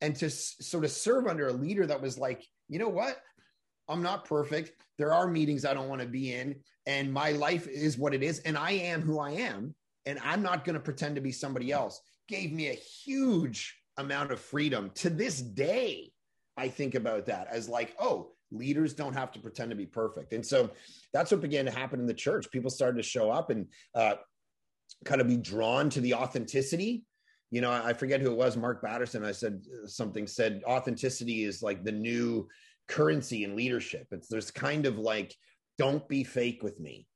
And 0.00 0.14
to 0.16 0.30
sort 0.30 0.84
of 0.84 0.92
serve 0.92 1.26
under 1.26 1.48
a 1.48 1.52
leader 1.52 1.84
that 1.86 2.00
was 2.00 2.16
like 2.16 2.46
you 2.68 2.78
know 2.78 2.90
what? 2.90 3.16
I'm 3.88 4.02
not 4.02 4.24
perfect. 4.24 4.70
There 4.98 5.12
are 5.12 5.26
meetings 5.26 5.64
I 5.64 5.74
don't 5.74 5.88
want 5.88 6.00
to 6.00 6.06
be 6.06 6.32
in, 6.32 6.54
and 6.86 7.12
my 7.12 7.32
life 7.32 7.66
is 7.66 7.98
what 7.98 8.14
it 8.14 8.22
is, 8.22 8.38
and 8.40 8.56
I 8.56 8.72
am 8.72 9.02
who 9.02 9.18
I 9.18 9.32
am, 9.32 9.74
and 10.06 10.18
I'm 10.22 10.42
not 10.42 10.64
going 10.64 10.74
to 10.74 10.80
pretend 10.80 11.16
to 11.16 11.20
be 11.20 11.32
somebody 11.32 11.72
else. 11.72 12.00
Gave 12.28 12.52
me 12.52 12.68
a 12.68 12.74
huge 12.74 13.78
amount 13.96 14.32
of 14.32 14.40
freedom. 14.40 14.90
To 14.96 15.10
this 15.10 15.40
day, 15.40 16.12
I 16.56 16.68
think 16.68 16.94
about 16.94 17.26
that 17.26 17.48
as 17.50 17.68
like, 17.68 17.94
oh, 17.98 18.32
leaders 18.50 18.94
don't 18.94 19.14
have 19.14 19.32
to 19.32 19.40
pretend 19.40 19.70
to 19.70 19.76
be 19.76 19.86
perfect. 19.86 20.32
And 20.32 20.44
so 20.44 20.70
that's 21.12 21.30
what 21.30 21.40
began 21.40 21.64
to 21.64 21.70
happen 21.70 22.00
in 22.00 22.06
the 22.06 22.14
church. 22.14 22.50
People 22.50 22.70
started 22.70 22.96
to 22.96 23.02
show 23.02 23.30
up 23.30 23.50
and 23.50 23.66
uh, 23.94 24.14
kind 25.04 25.20
of 25.20 25.28
be 25.28 25.36
drawn 25.36 25.90
to 25.90 26.00
the 26.00 26.14
authenticity. 26.14 27.04
You 27.50 27.60
know, 27.60 27.70
I 27.70 27.92
forget 27.92 28.20
who 28.20 28.30
it 28.30 28.36
was, 28.36 28.56
Mark 28.56 28.82
Batterson. 28.82 29.24
I 29.24 29.32
said 29.32 29.62
uh, 29.82 29.86
something 29.86 30.26
said 30.26 30.62
authenticity 30.66 31.44
is 31.44 31.62
like 31.62 31.84
the 31.84 31.92
new 31.92 32.48
currency 32.88 33.44
in 33.44 33.56
leadership. 33.56 34.06
It's 34.10 34.28
there's 34.28 34.50
kind 34.50 34.86
of 34.86 34.98
like, 34.98 35.34
don't 35.78 36.06
be 36.08 36.24
fake 36.24 36.62
with 36.62 36.80
me. 36.80 37.06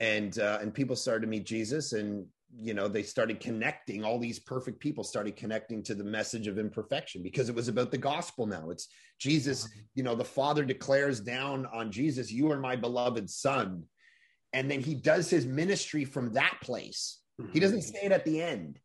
And 0.00 0.38
uh, 0.38 0.58
and 0.60 0.72
people 0.72 0.96
started 0.96 1.22
to 1.22 1.28
meet 1.28 1.44
Jesus 1.44 1.92
and 1.92 2.26
you 2.56 2.74
know 2.74 2.88
they 2.88 3.02
started 3.02 3.40
connecting 3.40 4.04
all 4.04 4.18
these 4.18 4.38
perfect 4.38 4.80
people 4.80 5.04
started 5.04 5.36
connecting 5.36 5.82
to 5.84 5.94
the 5.94 6.04
message 6.04 6.46
of 6.46 6.58
imperfection 6.58 7.22
because 7.22 7.48
it 7.48 7.54
was 7.54 7.68
about 7.68 7.90
the 7.90 7.98
gospel 7.98 8.46
now. 8.46 8.70
It's 8.70 8.88
jesus 9.18 9.64
uh-huh. 9.64 9.82
you 9.94 10.02
know 10.02 10.14
the 10.14 10.24
father 10.24 10.64
declares 10.64 11.20
down 11.20 11.66
on 11.72 11.92
jesus 11.92 12.32
you 12.32 12.50
are 12.50 12.58
my 12.58 12.76
beloved 12.76 13.28
son. 13.30 13.84
And 14.52 14.68
then 14.68 14.80
he 14.80 14.94
does 14.94 15.30
his 15.30 15.46
ministry 15.46 16.04
from 16.04 16.32
that 16.32 16.56
place. 16.60 17.20
He 17.36 17.44
mm-hmm. 17.44 17.60
doesn't 17.60 17.82
say 17.82 18.00
it 18.02 18.12
at 18.12 18.24
the 18.24 18.42
end. 18.42 18.80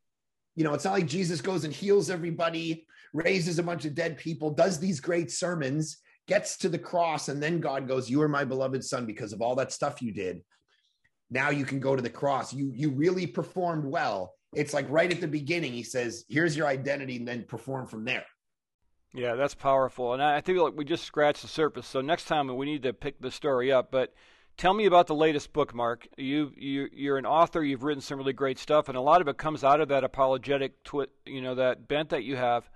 You 0.55 0.63
know 0.63 0.73
it's 0.73 0.85
not 0.85 0.93
like 0.93 1.07
jesus 1.07 1.41
goes 1.41 1.63
and 1.63 1.73
heals 1.73 2.09
everybody 2.09 2.85
raises 3.13 3.59
a 3.59 3.63
bunch 3.63 3.85
of 3.85 3.95
dead 3.95 4.17
people 4.17 4.51
does 4.51 4.77
these 4.77 4.99
great 4.99 5.31
sermons 5.31 6.01
gets 6.27 6.57
to 6.57 6.69
the 6.69 6.79
cross, 6.79 7.29
and 7.29 7.41
then 7.41 7.59
God 7.59 7.87
goes, 7.87 8.09
You 8.09 8.21
are 8.21 8.27
my 8.27 8.45
beloved 8.45 8.83
son 8.83 9.05
because 9.05 9.33
of 9.33 9.41
all 9.41 9.55
that 9.55 9.71
stuff 9.71 10.01
you 10.01 10.11
did. 10.11 10.41
Now 11.35 11.49
you 11.49 11.65
can 11.65 11.81
go 11.81 11.97
to 11.97 12.01
the 12.01 12.09
cross. 12.09 12.53
You 12.53 12.71
you 12.73 12.91
really 12.91 13.27
performed 13.27 13.83
well. 13.83 14.35
It's 14.53 14.73
like 14.73 14.89
right 14.89 15.11
at 15.11 15.19
the 15.19 15.27
beginning, 15.27 15.73
he 15.73 15.83
says, 15.83 16.23
Here's 16.29 16.55
your 16.55 16.65
identity, 16.65 17.17
and 17.17 17.27
then 17.27 17.43
perform 17.43 17.87
from 17.87 18.05
there. 18.05 18.23
Yeah, 19.13 19.35
that's 19.35 19.53
powerful. 19.53 20.13
And 20.13 20.23
I 20.23 20.39
think 20.39 20.57
like 20.59 20.77
we 20.77 20.85
just 20.85 21.03
scratched 21.03 21.41
the 21.41 21.49
surface. 21.49 21.87
So 21.87 21.99
next 21.99 22.25
time 22.25 22.55
we 22.55 22.65
need 22.65 22.83
to 22.83 22.93
pick 22.93 23.19
the 23.19 23.31
story 23.31 23.69
up. 23.69 23.91
But 23.91 24.13
tell 24.55 24.73
me 24.73 24.85
about 24.85 25.07
the 25.07 25.15
latest 25.15 25.51
book, 25.51 25.75
Mark. 25.75 26.07
You 26.17 26.53
you 26.55 26.87
you're 26.93 27.17
an 27.17 27.25
author. 27.25 27.61
You've 27.61 27.83
written 27.83 27.99
some 27.99 28.17
really 28.17 28.31
great 28.31 28.57
stuff, 28.57 28.87
and 28.87 28.97
a 28.97 29.01
lot 29.01 29.19
of 29.19 29.27
it 29.27 29.37
comes 29.37 29.61
out 29.61 29.81
of 29.81 29.89
that 29.89 30.05
apologetic, 30.05 30.75
you 31.25 31.41
know, 31.41 31.55
that 31.55 31.89
bent 31.89 32.11
that 32.11 32.23
you 32.23 32.37
have. 32.37 32.69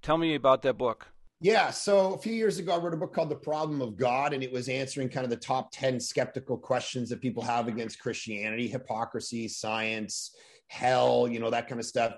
Tell 0.00 0.16
me 0.16 0.34
about 0.34 0.62
that 0.62 0.78
book. 0.78 1.08
Yeah. 1.40 1.70
So 1.70 2.14
a 2.14 2.18
few 2.18 2.32
years 2.32 2.58
ago, 2.58 2.74
I 2.74 2.78
wrote 2.78 2.94
a 2.94 2.96
book 2.96 3.14
called 3.14 3.28
The 3.28 3.36
Problem 3.36 3.82
of 3.82 3.96
God, 3.96 4.32
and 4.32 4.42
it 4.42 4.50
was 4.50 4.68
answering 4.68 5.10
kind 5.10 5.24
of 5.24 5.30
the 5.30 5.36
top 5.36 5.70
10 5.70 6.00
skeptical 6.00 6.56
questions 6.56 7.10
that 7.10 7.20
people 7.20 7.42
have 7.42 7.68
against 7.68 8.00
Christianity, 8.00 8.66
hypocrisy, 8.66 9.46
science, 9.46 10.34
hell, 10.68 11.28
you 11.28 11.38
know, 11.38 11.50
that 11.50 11.68
kind 11.68 11.78
of 11.78 11.86
stuff. 11.86 12.14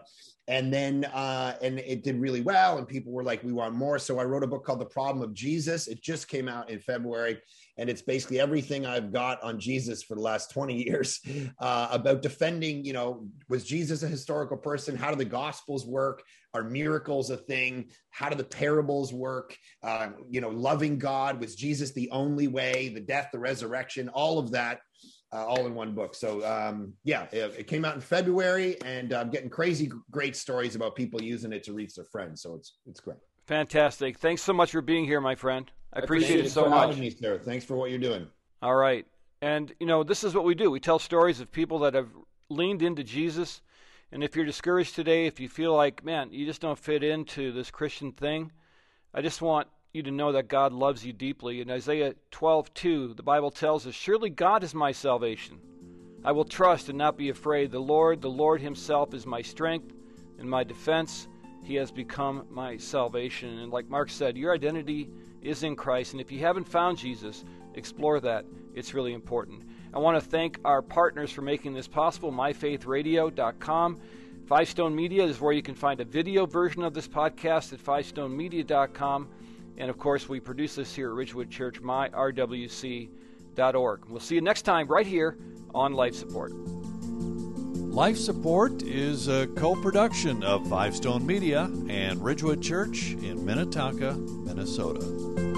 And 0.46 0.72
then, 0.72 1.04
uh, 1.06 1.56
and 1.60 1.80
it 1.80 2.04
did 2.04 2.20
really 2.20 2.40
well, 2.42 2.78
and 2.78 2.86
people 2.86 3.12
were 3.12 3.24
like, 3.24 3.42
we 3.42 3.52
want 3.52 3.74
more. 3.74 3.98
So 3.98 4.18
I 4.20 4.24
wrote 4.24 4.44
a 4.44 4.46
book 4.46 4.64
called 4.64 4.80
The 4.80 4.86
Problem 4.86 5.22
of 5.22 5.34
Jesus. 5.34 5.88
It 5.88 6.00
just 6.00 6.28
came 6.28 6.48
out 6.48 6.70
in 6.70 6.78
February 6.78 7.38
and 7.78 7.88
it's 7.88 8.02
basically 8.02 8.40
everything 8.40 8.84
I've 8.84 9.12
got 9.12 9.40
on 9.42 9.58
Jesus 9.58 10.02
for 10.02 10.16
the 10.16 10.20
last 10.20 10.50
20 10.50 10.82
years 10.82 11.20
uh, 11.60 11.88
about 11.90 12.22
defending, 12.22 12.84
you 12.84 12.92
know, 12.92 13.26
was 13.48 13.64
Jesus 13.64 14.02
a 14.02 14.08
historical 14.08 14.56
person? 14.56 14.96
How 14.96 15.10
do 15.10 15.16
the 15.16 15.24
gospels 15.24 15.86
work? 15.86 16.22
Are 16.54 16.64
miracles 16.64 17.30
a 17.30 17.36
thing? 17.36 17.90
How 18.10 18.28
do 18.28 18.36
the 18.36 18.44
parables 18.44 19.12
work? 19.12 19.56
Uh, 19.82 20.08
you 20.28 20.40
know, 20.40 20.48
loving 20.48 20.98
God, 20.98 21.40
was 21.40 21.54
Jesus 21.54 21.92
the 21.92 22.10
only 22.10 22.48
way, 22.48 22.88
the 22.88 23.00
death, 23.00 23.28
the 23.32 23.38
resurrection, 23.38 24.08
all 24.08 24.38
of 24.38 24.50
that. 24.52 24.80
Uh, 25.30 25.44
all 25.44 25.66
in 25.66 25.74
one 25.74 25.94
book. 25.94 26.14
So 26.14 26.42
um, 26.46 26.94
yeah, 27.04 27.24
it, 27.32 27.54
it, 27.58 27.66
came 27.66 27.84
out 27.84 27.94
in 27.94 28.00
February, 28.00 28.80
and 28.82 29.12
I'm 29.12 29.28
getting 29.28 29.50
crazy 29.50 29.92
great 30.10 30.34
stories 30.34 30.74
about 30.74 30.96
people 30.96 31.20
using 31.20 31.52
it 31.52 31.62
to 31.64 31.74
reach 31.74 31.96
their 31.96 32.06
friends. 32.06 32.40
So 32.40 32.54
it's 32.54 32.78
it's 32.86 32.98
great. 32.98 33.18
Fantastic. 33.48 34.18
Thanks 34.18 34.42
so 34.42 34.54
much 34.54 34.72
for 34.72 34.82
being 34.82 35.04
here, 35.04 35.20
my 35.20 35.34
friend. 35.34 35.70
I 35.94 36.00
appreciate, 36.00 36.44
it 36.44 36.50
so 36.50 36.64
for 36.64 36.70
much. 36.70 36.88
having 36.88 37.00
Me, 37.00 37.10
sir. 37.10 37.38
Thanks 37.38 37.64
for 37.64 37.76
what 37.76 37.88
you're 37.88 37.98
doing. 37.98 38.26
All 38.60 38.74
right. 38.74 39.06
And, 39.40 39.72
you 39.80 39.86
know, 39.86 40.02
this 40.02 40.22
is 40.22 40.34
what 40.34 40.44
we 40.44 40.54
do. 40.54 40.70
We 40.70 40.80
tell 40.80 40.98
stories 40.98 41.40
of 41.40 41.50
people 41.50 41.78
that 41.80 41.94
have 41.94 42.08
leaned 42.50 42.82
into 42.82 43.02
Jesus. 43.02 43.62
And 44.10 44.24
if 44.24 44.34
you're 44.34 44.46
discouraged 44.46 44.94
today, 44.94 45.26
if 45.26 45.38
you 45.38 45.48
feel 45.48 45.74
like, 45.74 46.04
man, 46.04 46.32
you 46.32 46.46
just 46.46 46.60
don't 46.60 46.78
fit 46.78 47.02
into 47.02 47.52
this 47.52 47.70
Christian 47.70 48.12
thing, 48.12 48.52
I 49.12 49.20
just 49.20 49.42
want 49.42 49.68
you 49.92 50.02
to 50.02 50.10
know 50.10 50.32
that 50.32 50.48
God 50.48 50.72
loves 50.72 51.04
you 51.04 51.12
deeply. 51.12 51.60
In 51.60 51.70
Isaiah 51.70 52.14
12:2, 52.30 53.14
the 53.14 53.22
Bible 53.22 53.50
tells 53.50 53.86
us, 53.86 53.94
"Surely 53.94 54.30
God 54.30 54.62
is 54.62 54.74
my 54.74 54.92
salvation. 54.92 55.60
I 56.24 56.32
will 56.32 56.44
trust 56.44 56.88
and 56.88 56.98
not 56.98 57.16
be 57.16 57.28
afraid. 57.28 57.70
The 57.70 57.80
Lord, 57.80 58.20
the 58.22 58.30
Lord 58.30 58.60
himself 58.60 59.14
is 59.14 59.26
my 59.26 59.42
strength 59.42 59.94
and 60.38 60.48
my 60.48 60.64
defense. 60.64 61.28
He 61.62 61.74
has 61.76 61.90
become 61.90 62.46
my 62.50 62.76
salvation." 62.76 63.58
And 63.58 63.72
like 63.72 63.88
Mark 63.88 64.10
said, 64.10 64.36
your 64.36 64.54
identity 64.54 65.10
is 65.42 65.62
in 65.62 65.76
Christ, 65.76 66.12
and 66.12 66.20
if 66.20 66.32
you 66.32 66.38
haven't 66.40 66.64
found 66.64 66.98
Jesus, 66.98 67.44
explore 67.74 68.20
that. 68.20 68.44
It's 68.74 68.94
really 68.94 69.12
important. 69.12 69.67
I 69.98 70.00
want 70.00 70.22
to 70.22 70.30
thank 70.30 70.60
our 70.64 70.80
partners 70.80 71.32
for 71.32 71.42
making 71.42 71.74
this 71.74 71.88
possible, 71.88 72.30
myfaithradio.com. 72.30 74.00
Five 74.46 74.68
Stone 74.68 74.94
Media 74.94 75.24
is 75.24 75.40
where 75.40 75.52
you 75.52 75.60
can 75.60 75.74
find 75.74 75.98
a 75.98 76.04
video 76.04 76.46
version 76.46 76.84
of 76.84 76.94
this 76.94 77.08
podcast 77.08 77.72
at 77.72 77.80
fivestonemedia.com. 77.80 79.28
And 79.76 79.90
of 79.90 79.98
course, 79.98 80.28
we 80.28 80.38
produce 80.38 80.76
this 80.76 80.94
here 80.94 81.08
at 81.08 81.14
Ridgewood 81.16 81.50
Church, 81.50 81.82
myrwc.org. 81.82 83.10
We'll 84.08 84.20
see 84.20 84.36
you 84.36 84.40
next 84.40 84.62
time 84.62 84.86
right 84.86 85.04
here 85.04 85.36
on 85.74 85.94
Life 85.94 86.14
Support. 86.14 86.52
Life 86.52 88.18
Support 88.18 88.84
is 88.84 89.26
a 89.26 89.48
co 89.48 89.74
production 89.74 90.44
of 90.44 90.68
Five 90.68 90.94
Stone 90.94 91.26
Media 91.26 91.64
and 91.88 92.22
Ridgewood 92.22 92.62
Church 92.62 93.14
in 93.14 93.44
Minnetonka, 93.44 94.12
Minnesota. 94.12 95.57